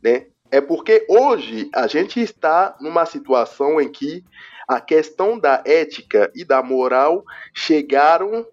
[0.00, 0.26] Né?
[0.52, 4.24] É porque hoje a gente está numa situação em que
[4.68, 8.46] a questão da ética e da moral chegaram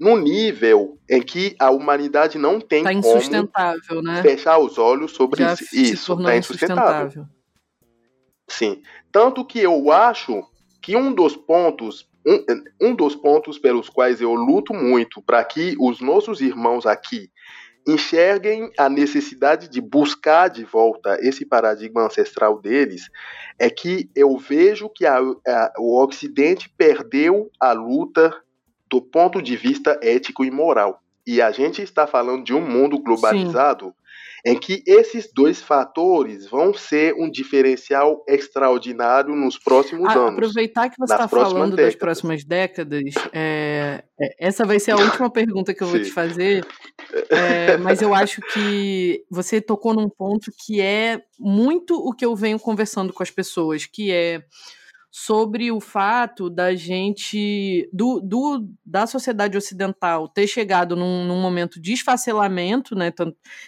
[0.00, 4.22] no nível em que a humanidade não tem tá como né?
[4.22, 6.14] fechar os olhos sobre Já isso.
[6.14, 7.26] Está insustentável.
[8.48, 8.80] Sim.
[9.12, 10.42] Tanto que eu acho
[10.80, 15.76] que um dos pontos, um, um dos pontos pelos quais eu luto muito para que
[15.78, 17.30] os nossos irmãos aqui
[17.86, 23.10] enxerguem a necessidade de buscar de volta esse paradigma ancestral deles,
[23.58, 28.34] é que eu vejo que a, a, o Ocidente perdeu a luta
[28.90, 31.02] do ponto de vista ético e moral.
[31.26, 34.00] E a gente está falando de um mundo globalizado Sim
[34.44, 40.32] em que esses dois fatores vão ser um diferencial extraordinário nos próximos ah, anos.
[40.34, 41.84] Aproveitar que você está falando décadas.
[41.84, 46.10] das próximas décadas, é, é, essa vai ser a última pergunta que eu vou te
[46.10, 46.66] fazer,
[47.28, 52.34] é, mas eu acho que você tocou num ponto que é muito o que eu
[52.34, 54.42] venho conversando com as pessoas, que é
[55.10, 61.80] sobre o fato da gente, do, do da sociedade ocidental ter chegado num, num momento
[61.80, 63.12] de esfacelamento, né?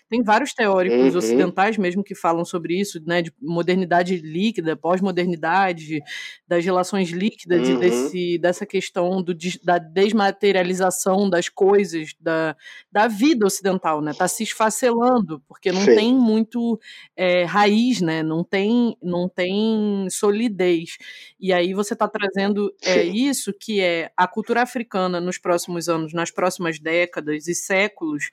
[0.09, 1.19] Tem vários teóricos uhum.
[1.19, 3.23] ocidentais mesmo que falam sobre isso, né?
[3.23, 6.01] De modernidade líquida, pós-modernidade,
[6.47, 7.75] das relações líquidas uhum.
[7.75, 9.35] e desse, dessa questão do,
[9.65, 12.57] da desmaterialização das coisas, da,
[12.91, 14.13] da vida ocidental, né?
[14.15, 15.95] Tá se esfacelando, porque não Sim.
[15.97, 16.79] tem muito
[17.17, 18.23] é, raiz, né?
[18.23, 20.99] Não tem, não tem solidez.
[21.43, 26.13] E aí você está trazendo é, isso, que é a cultura africana nos próximos anos,
[26.13, 28.31] nas próximas décadas e séculos,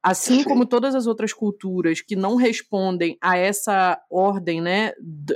[0.00, 0.44] assim Sim.
[0.44, 4.92] como todas as outras culturas que não respondem a essa ordem né,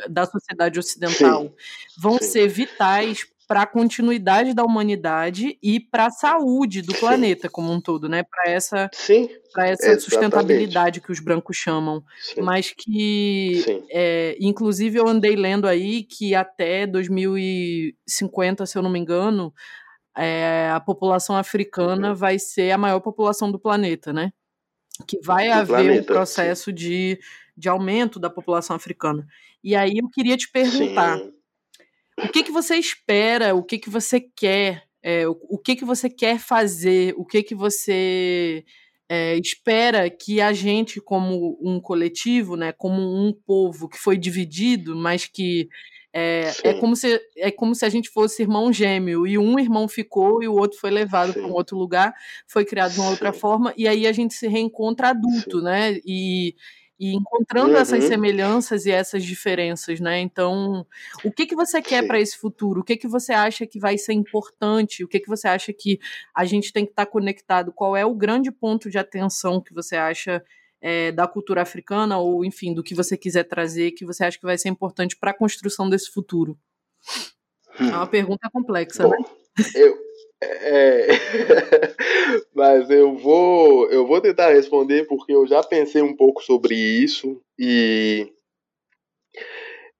[0.08, 1.52] da sociedade ocidental, Sim.
[1.98, 2.24] vão Sim.
[2.26, 7.00] ser vitais para a continuidade da humanidade e para a saúde do Sim.
[7.00, 8.22] planeta como um todo, né?
[8.22, 8.88] Para essa,
[9.52, 12.42] para essa sustentabilidade que os brancos chamam, Sim.
[12.42, 19.00] mas que, é, inclusive, eu andei lendo aí que até 2050, se eu não me
[19.00, 19.52] engano,
[20.16, 22.14] é, a população africana uhum.
[22.14, 24.32] vai ser a maior população do planeta, né?
[25.08, 27.18] Que vai do haver planeta, um processo de,
[27.56, 29.26] de aumento da população africana.
[29.60, 31.18] E aí eu queria te perguntar.
[31.18, 31.39] Sim
[32.24, 35.84] o que, que você espera, o que, que você quer, é, o, o, que, que
[35.84, 38.64] você quer fazer, o que, que você
[39.08, 44.94] é, espera que a gente, como um coletivo, né, como um povo que foi dividido,
[44.94, 45.68] mas que
[46.12, 49.86] é, é, como se, é como se a gente fosse irmão gêmeo e um irmão
[49.86, 52.12] ficou e o outro foi levado para um outro lugar,
[52.48, 53.12] foi criado de uma Sim.
[53.12, 55.64] outra forma, e aí a gente se reencontra adulto, Sim.
[55.64, 56.00] né?
[56.04, 56.54] E,
[57.00, 57.78] e encontrando uhum.
[57.78, 60.20] essas semelhanças e essas diferenças, né?
[60.20, 60.86] Então,
[61.24, 62.82] o que que você quer para esse futuro?
[62.82, 65.02] O que que você acha que vai ser importante?
[65.02, 65.98] O que que você acha que
[66.36, 67.72] a gente tem que estar tá conectado?
[67.72, 70.44] Qual é o grande ponto de atenção que você acha
[70.78, 74.44] é, da cultura africana ou, enfim, do que você quiser trazer que você acha que
[74.44, 76.58] vai ser importante para a construção desse futuro?
[77.80, 77.88] Hum.
[77.88, 79.16] É uma pergunta complexa, Bom, né?
[79.74, 79.96] Eu,
[80.42, 81.08] é...
[82.54, 87.40] Mas eu vou, eu vou tentar responder porque eu já pensei um pouco sobre isso
[87.58, 88.32] e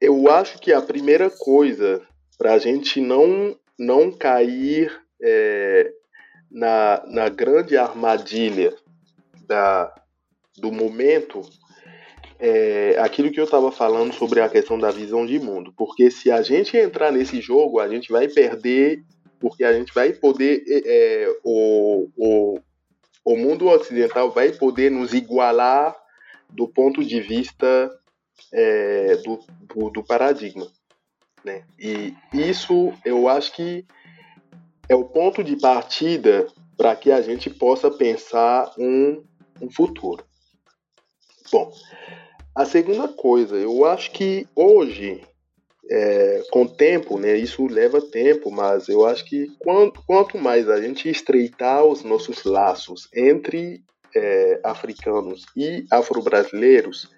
[0.01, 2.03] eu acho que a primeira coisa
[2.39, 4.91] para a gente não, não cair
[5.23, 5.93] é,
[6.51, 8.75] na, na grande armadilha
[9.47, 9.95] da,
[10.57, 11.43] do momento
[12.39, 15.75] é aquilo que eu estava falando sobre a questão da visão de mundo.
[15.77, 19.03] Porque se a gente entrar nesse jogo, a gente vai perder
[19.41, 20.83] porque a gente vai poder, é,
[21.25, 22.61] é, o, o,
[23.25, 25.97] o mundo ocidental vai poder nos igualar
[26.51, 27.91] do ponto de vista
[28.53, 30.71] é, do, do, do, paradigma.
[31.43, 31.65] Né?
[31.79, 33.87] E isso eu acho que
[34.89, 39.25] é o ponto de partida para que a gente possa pensar um,
[39.61, 40.25] um futuro.
[41.51, 41.73] Bom,
[42.55, 45.23] a segunda coisa, eu acho que hoje
[45.91, 50.81] é, com tempo, né, isso leva tempo, mas eu acho que quanto, quanto mais a
[50.81, 53.83] gente estreitar os nossos laços entre
[54.15, 57.11] é, africanos e afro-brasileiros,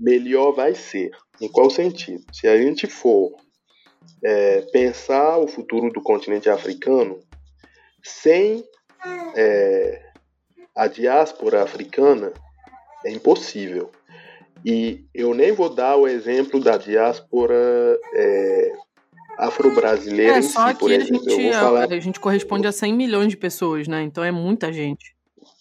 [0.00, 1.10] melhor vai ser.
[1.40, 2.24] Em qual sentido?
[2.32, 3.36] Se a gente for
[4.24, 7.20] é, pensar o futuro do continente africano
[8.02, 8.64] sem
[9.34, 10.02] é,
[10.74, 12.32] a diáspora africana,
[13.04, 13.90] é impossível.
[14.68, 17.54] E eu nem vou dar o exemplo da diáspora
[18.12, 18.72] é,
[19.38, 21.24] afro-brasileira é, só si, por exemplo.
[21.24, 21.92] A gente, falar...
[21.92, 24.02] a gente corresponde a 100 milhões de pessoas, né?
[24.02, 25.14] Então é muita gente.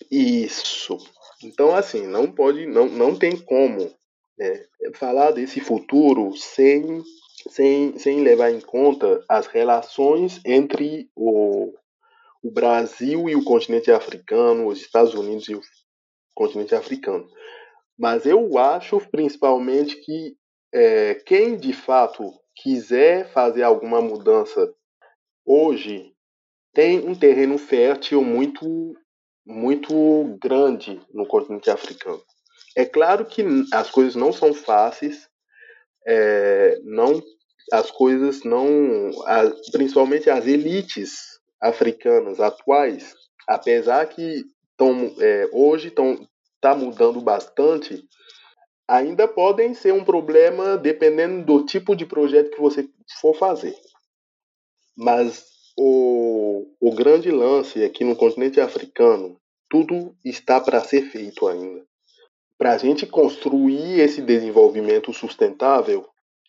[0.10, 0.98] Isso.
[1.44, 3.94] Então, assim, não pode, não, não tem como
[4.40, 7.04] né, falar desse futuro sem,
[7.52, 11.72] sem, sem levar em conta as relações entre o,
[12.42, 15.62] o Brasil e o continente africano, os Estados Unidos e o
[16.34, 17.28] continente africano.
[17.98, 20.36] Mas eu acho, principalmente, que
[20.74, 24.74] é, quem de fato quiser fazer alguma mudança
[25.46, 26.14] hoje
[26.74, 28.94] tem um terreno fértil muito
[29.48, 32.20] muito grande no continente africano.
[32.76, 35.30] É claro que as coisas não são fáceis,
[36.06, 37.22] é, não
[37.72, 39.12] as coisas não,
[39.72, 43.14] principalmente as elites africanas atuais,
[43.48, 44.44] apesar que
[44.78, 46.28] tão, é, hoje estão
[46.66, 48.04] tá mudando bastante,
[48.88, 52.90] ainda podem ser um problema dependendo do tipo de projeto que você
[53.22, 53.76] for fazer.
[54.98, 55.46] Mas
[55.78, 59.40] o, o grande lance aqui no continente africano,
[59.70, 61.86] tudo está para ser feito ainda.
[62.58, 66.04] Para a gente construir esse desenvolvimento sustentável,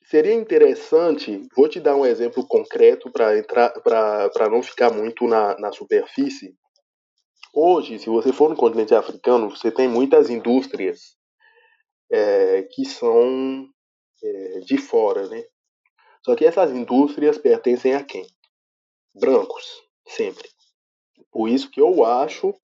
[0.09, 5.59] seria interessante, vou te dar um exemplo concreto para entrar para não ficar muito na,
[5.59, 6.55] na superfície.
[7.59, 11.17] Hoje, se você for no continente africano, você tem muitas indústrias
[12.13, 13.67] é, que são
[14.23, 15.43] é, de fora, né?
[16.23, 18.27] Só que essas indústrias pertencem a quem?
[19.15, 19.65] Brancos,
[20.07, 20.47] sempre.
[21.33, 22.55] Por isso que eu acho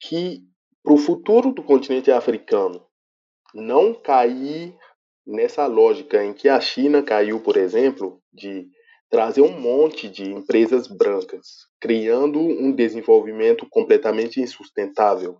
[0.00, 0.40] que
[0.82, 2.84] para o futuro do continente africano
[3.54, 4.76] não cair
[5.24, 8.68] nessa lógica em que a China caiu, por exemplo, de
[9.10, 15.38] trazer um monte de empresas brancas, criando um desenvolvimento completamente insustentável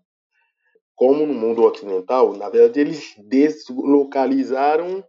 [1.01, 5.03] como no mundo ocidental, na verdade, eles deslocalizaram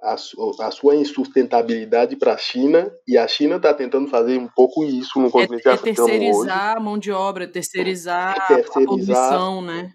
[0.00, 4.82] a, a sua insustentabilidade para a China e a China está tentando fazer um pouco
[4.82, 6.78] isso no continente é, é africano terceirizar hoje.
[6.78, 9.92] a mão de obra, terceirizar, terceirizar a poluição, né?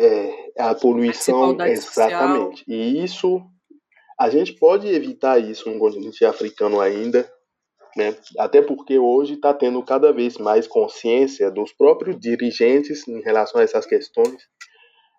[0.00, 2.60] É, a poluição, exatamente.
[2.60, 2.64] Social.
[2.66, 3.42] E isso,
[4.22, 7.28] a gente pode evitar isso no continente africano ainda,
[7.96, 8.16] né?
[8.38, 13.64] Até porque hoje está tendo cada vez mais consciência dos próprios dirigentes em relação a
[13.64, 14.40] essas questões.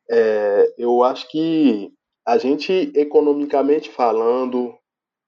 [0.09, 1.91] É, eu acho que
[2.25, 4.73] a gente, economicamente falando,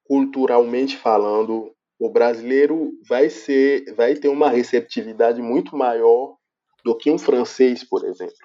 [0.05, 6.38] culturalmente falando, o brasileiro vai ser, vai ter uma receptividade muito maior
[6.82, 8.36] do que um francês, por exemplo,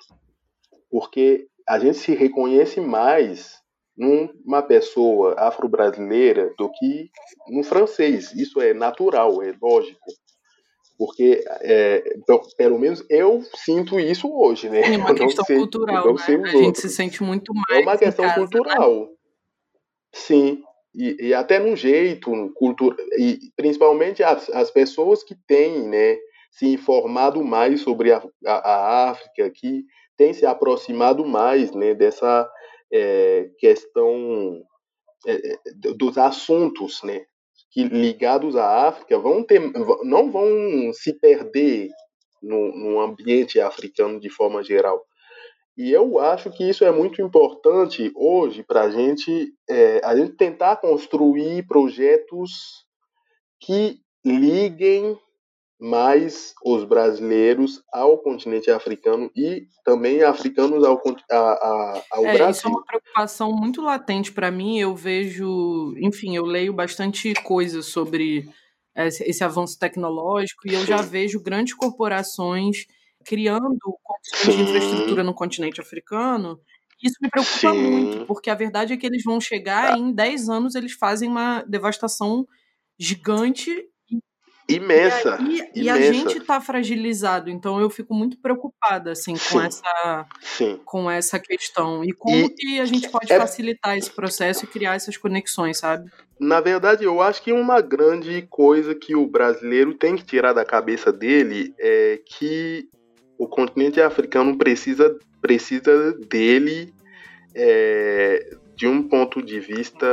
[0.91, 3.60] porque a gente se reconhece mais
[4.01, 7.11] numa pessoa afro-brasileira do que
[7.49, 8.33] no francês.
[8.33, 10.01] Isso é natural, é lógico.
[10.97, 12.03] Porque, é,
[12.57, 14.95] pelo menos eu sinto isso hoje, né?
[14.95, 16.01] É uma questão sei, cultural, né?
[16.01, 16.53] A outros.
[16.53, 17.81] gente se sente muito mais.
[17.81, 18.47] É uma questão casa, né?
[18.47, 19.01] cultural.
[19.01, 19.09] Né?
[20.15, 20.63] Sim.
[20.95, 26.17] E, e, até no jeito, cultura, e principalmente as, as pessoas que têm né,
[26.51, 29.85] se informado mais sobre a, a, a África, que
[30.17, 32.51] têm se aproximado mais né, dessa
[32.93, 34.63] é, questão
[35.27, 35.59] é, é
[35.95, 37.25] dos assuntos, né,
[37.71, 39.61] que ligados à África vão ter,
[40.03, 41.89] não vão se perder
[42.43, 45.05] no, no ambiente africano de forma geral.
[45.77, 50.33] E eu acho que isso é muito importante hoje para a gente, é, a gente
[50.33, 52.85] tentar construir projetos
[53.61, 55.19] que liguem
[55.81, 61.01] mais os brasileiros ao continente africano e também africanos ao,
[61.31, 62.51] a, a, ao é, Brasil.
[62.51, 64.79] Isso é uma preocupação muito latente para mim.
[64.79, 68.47] Eu vejo, enfim, eu leio bastante coisas sobre
[68.95, 72.85] esse, esse avanço tecnológico e eu já vejo grandes corporações
[73.25, 76.61] criando condições de infraestrutura no continente africano.
[77.03, 77.91] Isso me preocupa Sim.
[77.91, 81.29] muito, porque a verdade é que eles vão chegar e em 10 anos eles fazem
[81.29, 82.47] uma devastação
[82.99, 83.89] gigante
[84.77, 85.39] imensa.
[85.41, 85.71] E, imensa.
[85.75, 89.53] e a gente está fragilizado, então eu fico muito preocupada assim Sim.
[89.53, 90.81] com essa Sim.
[90.85, 93.39] com essa questão e como e que a gente pode é...
[93.39, 96.11] facilitar esse processo e criar essas conexões, sabe?
[96.39, 100.65] Na verdade, eu acho que uma grande coisa que o brasileiro tem que tirar da
[100.65, 102.89] cabeça dele é que
[103.39, 106.95] o continente africano precisa precisa dele
[107.55, 110.07] é, de um ponto de vista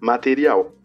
[0.00, 0.77] material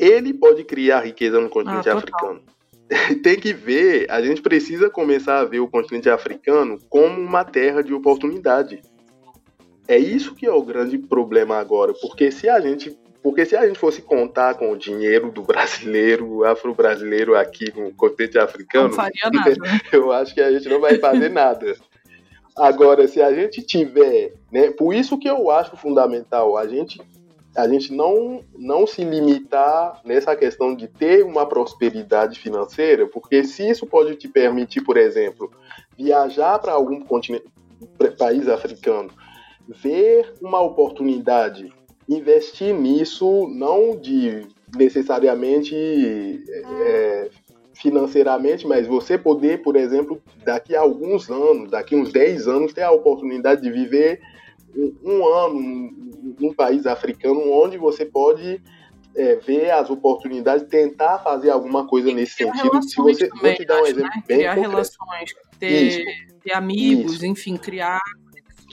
[0.00, 2.40] ele pode criar riqueza no continente ah, africano.
[3.22, 7.82] Tem que ver, a gente precisa começar a ver o continente africano como uma terra
[7.82, 8.80] de oportunidade.
[9.86, 13.66] é isso que é o grande problema agora, porque se a gente porque se a
[13.66, 19.30] gente fosse contar com o dinheiro do brasileiro, afro-brasileiro aqui no continente africano, não faria
[19.30, 19.80] nada, né?
[19.92, 21.76] eu acho que a gente não vai fazer nada.
[22.56, 26.98] Agora, se a gente tiver, né, por isso que eu acho fundamental a gente
[27.56, 33.68] a gente não não se limitar nessa questão de ter uma prosperidade financeira, porque se
[33.68, 35.50] isso pode te permitir, por exemplo,
[35.98, 37.44] viajar para algum continente,
[38.16, 39.10] país africano,
[39.68, 41.72] ver uma oportunidade,
[42.08, 44.46] investir nisso, não de
[44.76, 45.74] necessariamente
[46.54, 47.30] é,
[47.74, 52.82] financeiramente, mas você poder, por exemplo, daqui a alguns anos, daqui uns 10 anos, ter
[52.82, 54.20] a oportunidade de viver
[54.76, 55.90] um, um ano
[56.38, 58.62] num país africano onde você pode
[59.16, 62.82] é, ver as oportunidades, tentar fazer alguma coisa nesse sentido.
[62.82, 64.22] Se você, também, vou te dar um exemplo né?
[64.26, 64.70] bem Criar concreto.
[64.70, 66.04] relações, ter,
[66.42, 67.26] ter amigos, Isso.
[67.26, 68.00] enfim, criar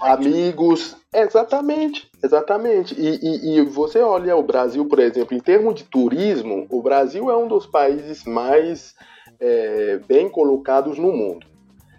[0.01, 0.95] amigos.
[1.13, 2.93] Exatamente, exatamente.
[2.99, 7.31] E, e, e, você olha o Brasil, por exemplo, em termos de turismo, o Brasil
[7.31, 8.93] é um dos países mais
[9.39, 11.47] é, bem colocados no mundo.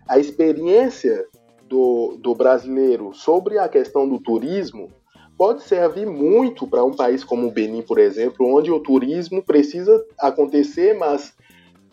[0.07, 1.27] A experiência
[1.69, 4.91] do, do brasileiro sobre a questão do turismo
[5.37, 10.05] pode servir muito para um país como o Benin, por exemplo, onde o turismo precisa
[10.19, 11.33] acontecer, mas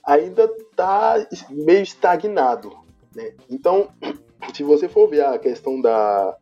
[0.03, 2.71] ainda está meio estagnado.
[3.15, 3.33] Né?
[3.49, 3.89] Então,
[4.53, 6.35] se você for ver a questão da,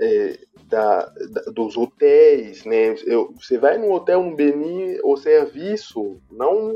[0.00, 0.38] é,
[0.68, 2.94] da, da, dos hotéis, né?
[3.04, 6.74] Eu, você vai no hotel no Benin, o serviço, não,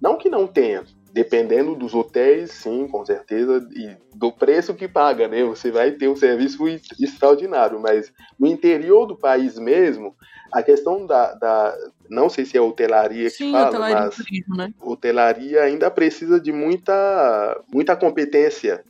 [0.00, 0.84] não que não tenha,
[1.18, 5.42] dependendo dos hotéis, sim, com certeza, e do preço que paga, né?
[5.42, 6.64] Você vai ter um serviço
[7.00, 10.14] extraordinário, mas no interior do país mesmo,
[10.52, 11.76] a questão da, da
[12.08, 14.72] não sei se é hotelaria sim, que fala, hotelaria mas turismo, né?
[14.80, 18.84] hotelaria ainda precisa de muita, muita competência.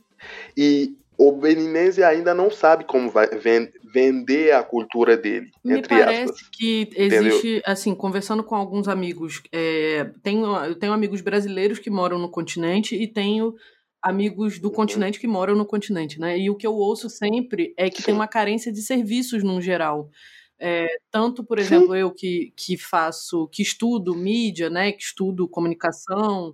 [0.55, 3.25] E o beninense ainda não sabe como vai
[3.93, 5.49] vender a cultura dele.
[5.63, 6.49] Me parece aspas.
[6.51, 7.61] que existe, Entendeu?
[7.65, 12.95] assim, conversando com alguns amigos, é, tenho, eu tenho amigos brasileiros que moram no continente
[12.95, 13.55] e tenho
[14.01, 14.73] amigos do uhum.
[14.73, 16.37] continente que moram no continente, né?
[16.37, 18.03] E o que eu ouço sempre é que Sim.
[18.03, 20.09] tem uma carência de serviços no geral.
[20.61, 21.99] É, tanto, por exemplo, Sim.
[21.99, 26.53] eu que, que faço, que estudo mídia, né, que estudo comunicação,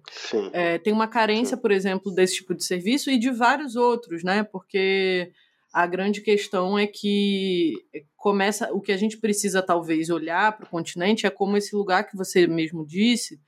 [0.53, 1.61] é, tem uma carência, Sim.
[1.61, 5.31] por exemplo, desse tipo de serviço e de vários outros, né, porque
[5.75, 7.73] a grande questão é que
[8.15, 12.07] começa, o que a gente precisa talvez olhar para o continente é como esse lugar
[12.07, 13.41] que você mesmo disse,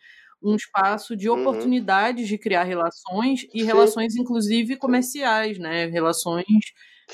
[0.43, 1.39] um espaço de uhum.
[1.39, 2.27] oportunidades uhum.
[2.27, 3.65] de criar relações e Sim.
[3.65, 6.43] relações, inclusive, comerciais, né, relações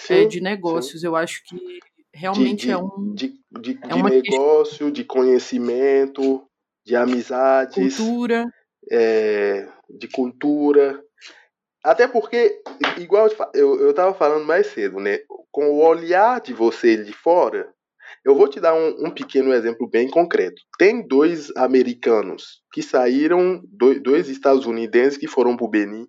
[0.10, 1.04] é, de negócios.
[1.04, 1.60] Eu acho que
[2.12, 3.14] realmente de, é um.
[3.14, 4.92] De, de, é de negócio, questão...
[4.92, 6.44] de conhecimento,
[6.84, 7.98] de amizades.
[7.98, 8.46] Cultura.
[8.92, 11.00] É, de cultura.
[11.84, 12.62] Até porque,
[12.98, 15.20] igual eu, eu tava falando mais cedo, né?
[15.52, 17.74] Com o olhar de você de fora,
[18.24, 20.62] eu vou te dar um, um pequeno exemplo bem concreto.
[20.78, 26.08] Tem dois americanos que saíram, dois, dois estadunidenses que foram para o Benin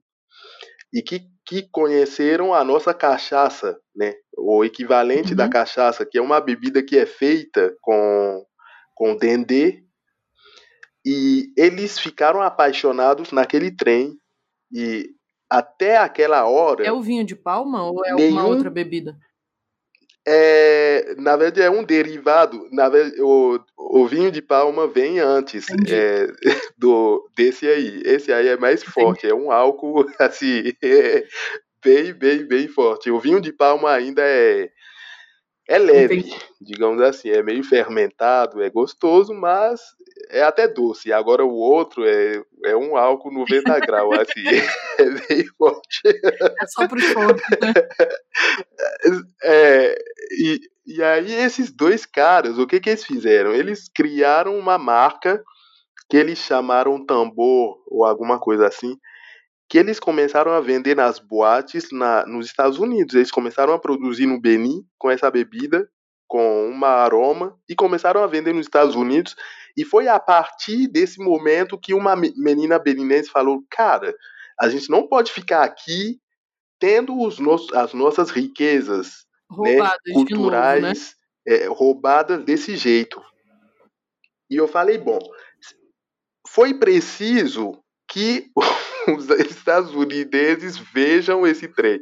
[0.93, 4.15] e que, que conheceram a nossa cachaça, né?
[4.39, 5.37] O equivalente uhum.
[5.37, 8.45] da cachaça, que é uma bebida que é feita com,
[8.95, 9.83] com dendê.
[11.05, 14.17] E eles ficaram apaixonados naquele trem.
[14.73, 15.11] E
[15.59, 16.85] até aquela hora.
[16.85, 19.17] É o vinho de palma ou é nenhum, uma outra bebida?
[20.27, 22.67] É, na verdade, é um derivado.
[22.73, 26.27] Na verdade, o, o vinho de palma vem antes é,
[26.79, 28.03] do desse aí.
[28.05, 31.25] Esse aí é mais forte, é um álcool assim, é,
[31.85, 33.11] bem, bem, bem forte.
[33.11, 34.71] O vinho de palma ainda é,
[35.67, 36.37] é leve, Entendi.
[36.61, 39.81] digamos assim, é meio fermentado, é gostoso, mas
[40.31, 41.13] é até doce.
[41.13, 44.45] Agora o outro é, é um álcool 90 graus, assim,
[44.99, 46.01] é bem forte.
[46.05, 47.73] É só pro fortes, né?
[49.43, 49.95] É,
[50.33, 53.53] e, e aí esses dois caras, o que que eles fizeram?
[53.53, 55.43] Eles criaram uma marca
[56.09, 58.99] que eles chamaram tambor ou alguma coisa assim,
[59.75, 63.13] que eles começaram a vender nas boates na, nos Estados Unidos.
[63.17, 65.91] Eles começaram a produzir no Benin com essa bebida,
[66.29, 69.35] com uma aroma, e começaram a vender nos Estados Unidos.
[69.77, 74.15] E foi a partir desse momento que uma menina beninense falou: Cara,
[74.61, 76.21] a gente não pode ficar aqui
[76.79, 79.27] tendo os nossos, as nossas riquezas
[79.59, 79.79] né,
[80.13, 80.95] culturais de novo, né?
[81.49, 83.21] é, roubadas desse jeito.
[84.49, 85.19] E eu falei: Bom,
[86.47, 88.53] foi preciso que
[89.09, 92.01] os estadunidenses vejam esse trem,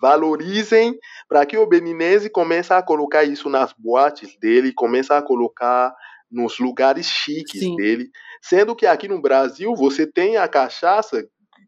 [0.00, 0.98] valorizem
[1.28, 5.94] para que o beninense comece a colocar isso nas boates dele, comece a colocar
[6.30, 7.76] nos lugares chiques Sim.
[7.76, 8.10] dele,
[8.40, 11.24] sendo que aqui no Brasil você tem a cachaça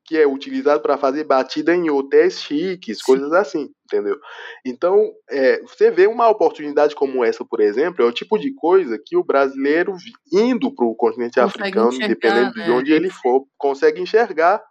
[0.06, 3.04] que é utilizado para fazer batida em hotéis chiques, Sim.
[3.06, 4.18] coisas assim, entendeu?
[4.64, 9.00] Então, é, você vê uma oportunidade como essa, por exemplo, é o tipo de coisa
[9.02, 9.94] que o brasileiro
[10.30, 12.64] indo para o continente consegue africano, independente né?
[12.64, 14.62] de onde ele for, consegue enxergar.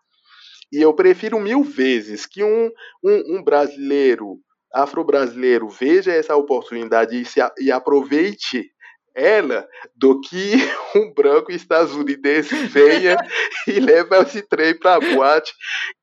[0.73, 2.71] E eu prefiro mil vezes que um,
[3.03, 4.39] um, um brasileiro,
[4.73, 8.71] afro-brasileiro, veja essa oportunidade e, se, e aproveite
[9.15, 10.53] ela do que
[10.97, 13.17] um branco estadunidense venha
[13.67, 15.53] e leva esse trem pra boate,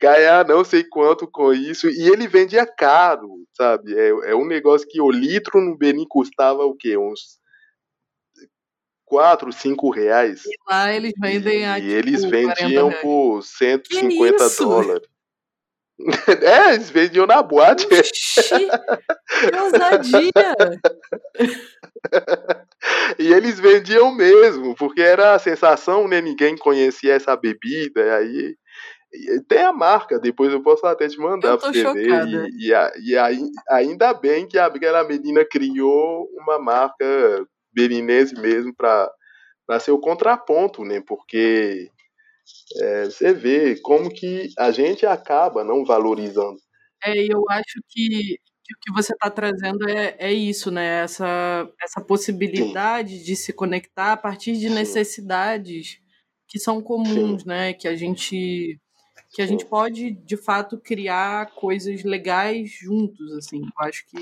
[0.01, 3.93] ganhar não sei quanto com isso, e ele vendia caro, sabe?
[3.99, 6.97] É, é um negócio que o litro no Benin custava o quê?
[6.97, 7.40] Uns
[9.11, 10.45] 4, 5 reais.
[10.47, 15.09] E lá eles vendem a, E tipo, eles vendiam por 150 dólares.
[16.41, 17.87] É, eles vendiam na boate.
[17.93, 20.33] Oxi, que ousadia!
[23.19, 26.23] e eles vendiam mesmo, porque era a sensação, né?
[26.23, 28.55] Ninguém conhecia essa bebida, aí
[29.47, 32.25] tem a marca, depois eu posso até te mandar pra você chocada.
[32.25, 32.49] ver.
[32.59, 37.05] E, e, e, ainda bem que aquela menina criou uma marca
[37.73, 39.11] beninense mesmo para
[39.81, 41.01] ser o contraponto, né?
[41.07, 41.91] Porque
[42.77, 46.59] é, você vê como que a gente acaba não valorizando.
[47.05, 51.03] É, eu acho que, que o que você está trazendo é, é isso, né?
[51.03, 53.25] Essa, essa possibilidade Sim.
[53.25, 54.75] de se conectar a partir de Sim.
[54.75, 55.99] necessidades
[56.49, 57.49] que são comuns, Sim.
[57.49, 57.73] né?
[57.73, 58.79] Que a gente
[59.31, 63.61] que a gente pode de fato criar coisas legais juntos, assim.
[63.61, 64.19] Eu acho que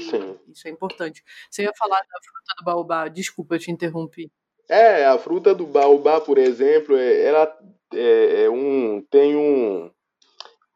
[0.52, 1.24] isso é importante.
[1.50, 4.30] Você ia falar da fruta do baobá, desculpa, eu te interrompi.
[4.68, 7.58] É, a fruta do baobá, por exemplo, é, ela
[7.94, 9.90] é, é um, tem um.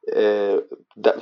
[0.09, 0.64] É,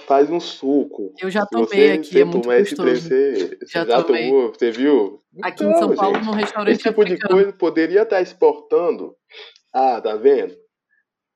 [0.06, 1.12] faz um suco.
[1.20, 3.00] Eu já tomei você, aqui, você é muito gostoso.
[3.00, 5.20] Você, já, já tomou, você viu?
[5.42, 7.28] Aqui então, em São Paulo, gente, no restaurante Esse tipo africano.
[7.28, 9.16] de coisa poderia estar exportando.
[9.72, 10.56] Ah, tá vendo?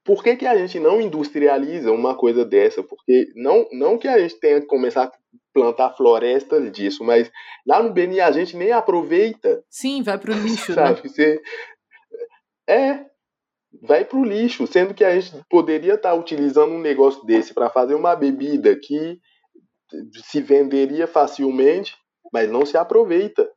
[0.04, 2.82] Por que, que a gente não industrializa uma coisa dessa?
[2.82, 5.12] Porque não, não que a gente tenha que começar a
[5.52, 7.30] plantar florestas disso, mas
[7.66, 9.64] lá no Beni a gente nem aproveita.
[9.70, 10.74] Sim, vai pro lixo, né?
[10.94, 11.02] sabe?
[11.02, 11.08] né?
[11.08, 11.42] Você,
[12.68, 13.06] é,
[13.82, 17.54] vai para o lixo, sendo que a gente poderia estar tá utilizando um negócio desse
[17.54, 19.18] para fazer uma bebida que
[20.24, 21.96] se venderia facilmente,
[22.32, 23.48] mas não se aproveita.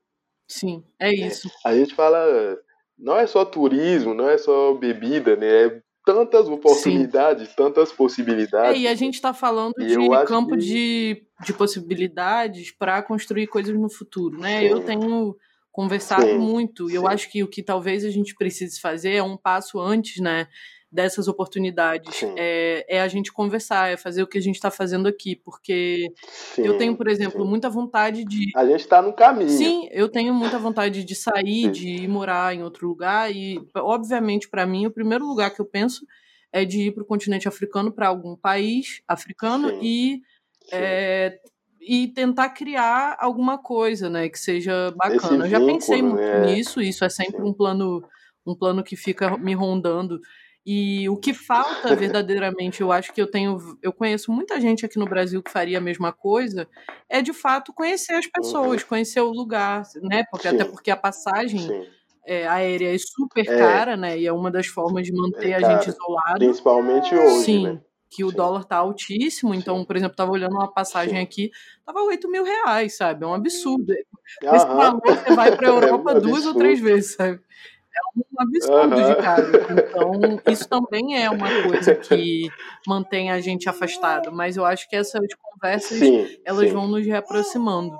[0.47, 1.47] Sim, é isso.
[1.65, 2.57] É, a gente fala,
[2.97, 5.65] não é só turismo, não é só bebida, né?
[5.65, 7.53] É tantas oportunidades, Sim.
[7.57, 8.77] tantas possibilidades.
[8.77, 10.57] É, e a gente está falando de campo que...
[10.57, 14.61] de, de possibilidades para construir coisas no futuro, né?
[14.61, 14.67] Sim.
[14.67, 15.35] Eu tenho
[15.69, 16.89] conversado sim, muito.
[16.89, 20.21] E eu acho que o que talvez a gente precise fazer é um passo antes,
[20.21, 20.47] né?
[20.89, 22.23] Dessas oportunidades.
[22.37, 25.35] É, é, a gente conversar, é fazer o que a gente está fazendo aqui.
[25.35, 26.13] Porque
[26.55, 27.49] sim, eu tenho, por exemplo, sim.
[27.49, 28.51] muita vontade de.
[28.55, 29.49] A gente está no caminho.
[29.49, 33.29] Sim, eu tenho muita vontade de sair, de ir morar em outro lugar.
[33.35, 36.05] E, obviamente, para mim, o primeiro lugar que eu penso
[36.53, 40.21] é de ir para o continente africano, para algum país africano e.
[40.71, 41.39] É,
[41.87, 45.45] e tentar criar alguma coisa, né, que seja bacana.
[45.45, 46.45] eu já pensei muito né?
[46.45, 48.03] nisso, isso é sempre um plano,
[48.45, 50.19] um plano que fica me rondando.
[50.69, 54.99] E o que falta verdadeiramente, eu acho que eu tenho, eu conheço muita gente aqui
[54.99, 56.67] no Brasil que faria a mesma coisa,
[57.07, 58.87] é de fato conhecer as pessoas, uhum.
[58.89, 60.25] conhecer o lugar, né?
[60.29, 60.55] Porque Sim.
[60.55, 61.87] até porque a passagem
[62.25, 63.57] é, aérea é super é.
[63.57, 64.19] cara, né?
[64.19, 66.39] E é uma das formas de manter é a gente isolado.
[66.39, 67.63] Principalmente hoje, Sim.
[67.63, 67.81] Né?
[68.09, 68.35] que o Sim.
[68.35, 69.85] dólar tá altíssimo, então, Sim.
[69.85, 71.23] por exemplo, tava olhando uma passagem Sim.
[71.23, 71.51] aqui,
[71.85, 73.23] tava 8 mil reais, sabe?
[73.23, 73.93] É um absurdo.
[73.93, 77.39] Esse valor, você vai pra Europa é um duas ou três vezes, sabe?
[77.97, 79.51] É um absurdo de caro.
[79.71, 82.47] Então, isso também é uma coisa que
[82.85, 84.31] mantém a gente afastado.
[84.31, 85.99] Mas eu acho que essas conversas,
[86.45, 87.95] elas vão nos reaproximando.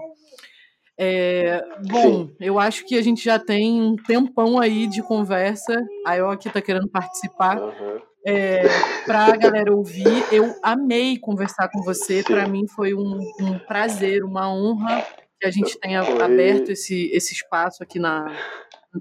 [1.00, 5.76] É, bom, eu acho que a gente já tem um tempão aí de conversa.
[6.06, 7.60] A Eu aqui tá querendo participar.
[7.60, 8.64] Uhum é,
[9.06, 10.26] para a galera ouvir.
[10.34, 12.22] Eu amei conversar com você.
[12.22, 15.02] Para mim foi um, um, prazer, uma honra
[15.40, 16.22] que a gente tenha foi...
[16.22, 18.30] aberto esse, esse espaço aqui na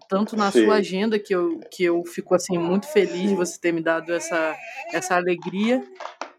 [0.09, 0.65] tanto na Sim.
[0.65, 4.13] sua agenda que eu, que eu fico assim muito feliz de você ter me dado
[4.13, 4.57] essa,
[4.93, 5.83] essa alegria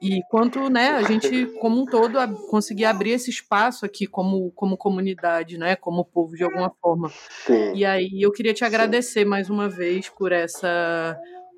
[0.02, 2.20] e quanto né a gente como um todo
[2.50, 7.12] conseguir abrir esse espaço aqui como como comunidade né como povo de alguma forma
[7.46, 7.74] Sim.
[7.74, 9.30] e aí eu queria te agradecer Sim.
[9.30, 11.18] mais uma vez por essa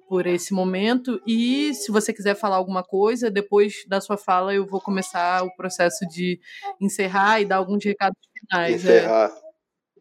[0.09, 1.21] por esse momento.
[1.25, 5.55] E se você quiser falar alguma coisa, depois da sua fala eu vou começar o
[5.55, 6.39] processo de
[6.81, 8.83] encerrar e dar alguns recados finais.
[8.83, 8.97] É.
[8.97, 9.31] Encerrar.
[9.45, 9.48] É.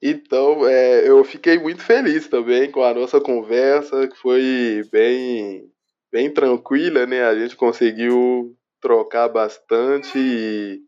[0.02, 5.70] Então, é, eu fiquei muito feliz também com a nossa conversa, que foi bem,
[6.12, 7.24] bem tranquila, né?
[7.24, 10.80] A gente conseguiu trocar bastante e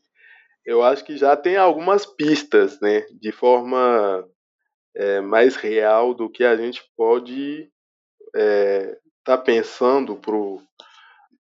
[0.64, 3.04] eu acho que já tem algumas pistas, né?
[3.20, 4.24] De forma
[4.94, 7.68] é, mais real do que a gente pode
[8.34, 10.60] é, está pensando pro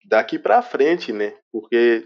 [0.04, 1.34] daqui para frente, né?
[1.52, 2.04] Porque,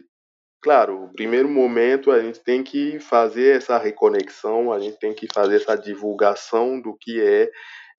[0.64, 5.28] claro, o primeiro momento a gente tem que fazer essa reconexão, a gente tem que
[5.30, 7.50] fazer essa divulgação do que é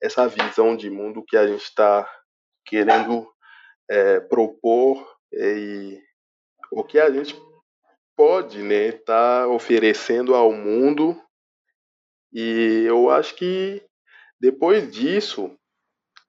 [0.01, 2.09] essa visão de mundo que a gente está
[2.65, 3.31] querendo
[3.87, 6.01] é, propor e
[6.71, 7.39] o que a gente
[8.17, 11.15] pode né tá oferecendo ao mundo.
[12.33, 13.85] E eu acho que
[14.41, 15.55] depois disso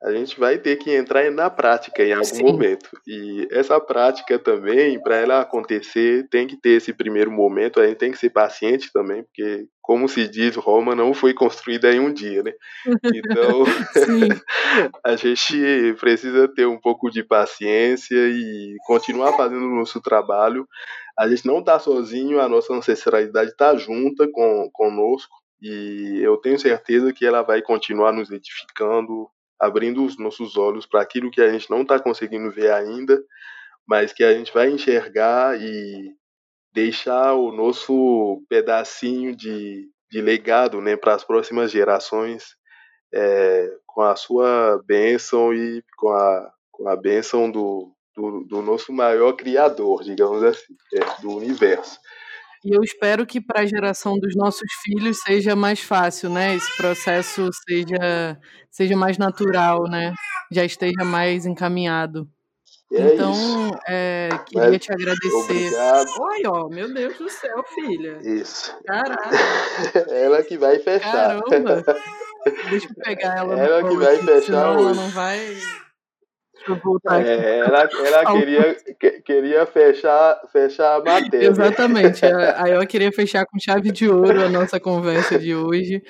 [0.02, 2.42] a gente vai ter que entrar na prática em algum Sim.
[2.42, 2.90] momento.
[3.06, 7.96] E essa prática também, para ela acontecer, tem que ter esse primeiro momento, a gente
[7.96, 12.12] tem que ser paciente também, porque, como se diz, Roma não foi construída em um
[12.12, 12.52] dia, né?
[13.04, 13.64] Então,
[15.04, 20.68] a gente precisa ter um pouco de paciência e continuar fazendo o nosso trabalho.
[21.18, 25.34] A gente não está sozinho, a nossa ancestralidade está junta com, conosco.
[25.62, 31.00] E eu tenho certeza que ela vai continuar nos edificando, abrindo os nossos olhos para
[31.00, 33.22] aquilo que a gente não está conseguindo ver ainda,
[33.86, 36.12] mas que a gente vai enxergar e
[36.72, 42.56] deixar o nosso pedacinho de, de legado né, para as próximas gerações
[43.14, 48.92] é, com a sua bênção e com a, com a bênção do, do, do nosso
[48.92, 51.98] maior criador, digamos assim, é, do universo.
[52.66, 56.56] E eu espero que para a geração dos nossos filhos seja mais fácil, né?
[56.56, 58.36] Esse processo seja,
[58.68, 60.12] seja mais natural, né?
[60.50, 62.28] Já esteja mais encaminhado.
[62.92, 63.32] É então,
[63.86, 65.36] é, queria Mas, te agradecer.
[65.36, 66.08] Obrigado.
[66.20, 68.18] Oi, ó, meu Deus do céu, filha.
[68.22, 68.76] Isso.
[68.84, 69.30] Caraca.
[70.10, 71.40] ela que vai fechar.
[71.42, 71.84] Caramba.
[72.70, 73.60] Deixa eu pegar ela.
[73.60, 74.84] Ela que vai fechar hoje.
[74.86, 75.56] Ela não vai.
[77.24, 78.76] É, ela ela queria,
[79.24, 81.48] queria fechar, fechar a matéria.
[81.48, 82.22] Exatamente.
[82.56, 86.02] Aí eu queria fechar com chave de ouro a nossa conversa de hoje.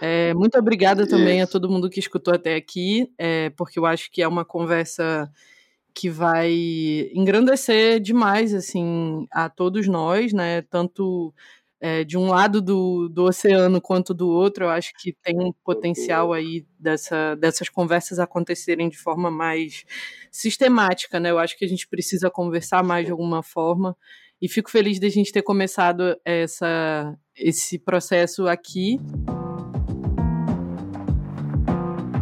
[0.00, 1.48] É, muito obrigada também Isso.
[1.48, 5.30] a todo mundo que escutou até aqui, é, porque eu acho que é uma conversa
[5.94, 6.50] que vai
[7.14, 10.62] engrandecer demais assim a todos nós, né?
[10.62, 11.32] Tanto
[11.84, 15.52] é, de um lado do, do oceano quanto do outro, eu acho que tem um
[15.64, 19.84] potencial aí dessa, dessas conversas acontecerem de forma mais
[20.30, 21.32] sistemática, né?
[21.32, 23.96] Eu acho que a gente precisa conversar mais de alguma forma.
[24.40, 29.00] E fico feliz de a gente ter começado essa, esse processo aqui.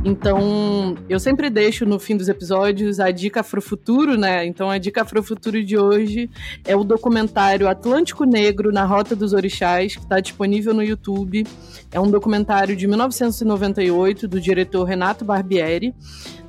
[0.03, 4.47] Então, eu sempre deixo no fim dos episódios a dica Afro Futuro, né?
[4.47, 6.31] Então, a dica Afro Futuro de hoje
[6.65, 11.47] é o documentário Atlântico Negro na Rota dos Orixás, que está disponível no YouTube.
[11.93, 15.95] É um documentário de 1998 do diretor Renato Barbieri,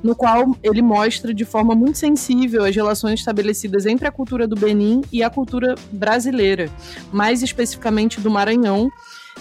[0.02, 4.56] no qual ele mostra de forma muito sensível as relações estabelecidas entre a cultura do
[4.56, 6.70] Benin e a cultura brasileira,
[7.12, 8.90] mais especificamente do Maranhão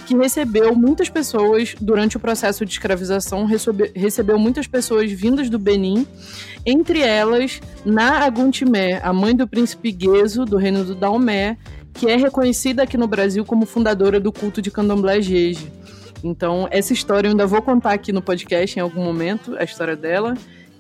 [0.07, 5.59] que recebeu muitas pessoas durante o processo de escravização, recebe, recebeu muitas pessoas vindas do
[5.59, 6.07] Benin,
[6.67, 11.57] entre elas Na Aguntimé, a mãe do príncipe Gueso, do reino do Daomé,
[11.95, 15.71] que é reconhecida aqui no Brasil como fundadora do culto de Candomblé Jeje.
[16.23, 19.97] Então, essa história eu ainda vou contar aqui no podcast em algum momento, a história
[19.97, 20.35] dela.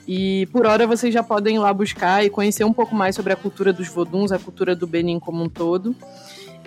[0.07, 3.33] E por hora vocês já podem ir lá buscar e conhecer um pouco mais sobre
[3.33, 5.95] a cultura dos voduns, a cultura do Benin como um todo.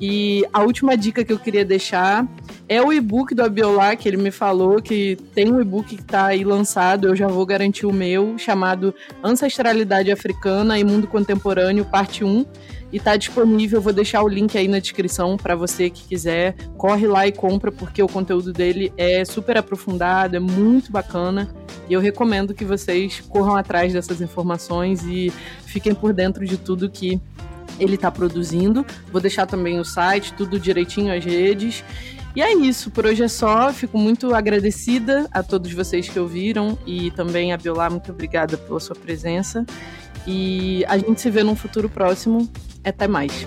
[0.02, 2.28] E a última dica que eu queria deixar
[2.68, 6.28] é o e-book do Abiolar, que ele me falou que tem um e-book que está
[6.28, 8.94] aí lançado, eu já vou garantir o meu, chamado
[9.24, 12.46] Ancestralidade Africana e Mundo Contemporâneo, parte 1.
[12.92, 16.56] E está disponível, vou deixar o link aí na descrição para você que quiser.
[16.78, 21.50] Corre lá e compra, porque o conteúdo dele é super aprofundado, é muito bacana.
[21.90, 25.34] E eu recomendo que vocês corram atrás dessas informações e
[25.66, 27.20] fiquem por dentro de tudo que
[27.80, 28.86] ele está produzindo.
[29.12, 31.84] Vou deixar também o site, tudo direitinho, as redes.
[32.36, 33.72] E é isso, por hoje é só.
[33.72, 38.80] Fico muito agradecida a todos vocês que ouviram e também a Biolá, muito obrigada pela
[38.80, 39.66] sua presença.
[40.26, 42.50] E a gente se vê num futuro próximo.
[42.84, 43.46] Até mais.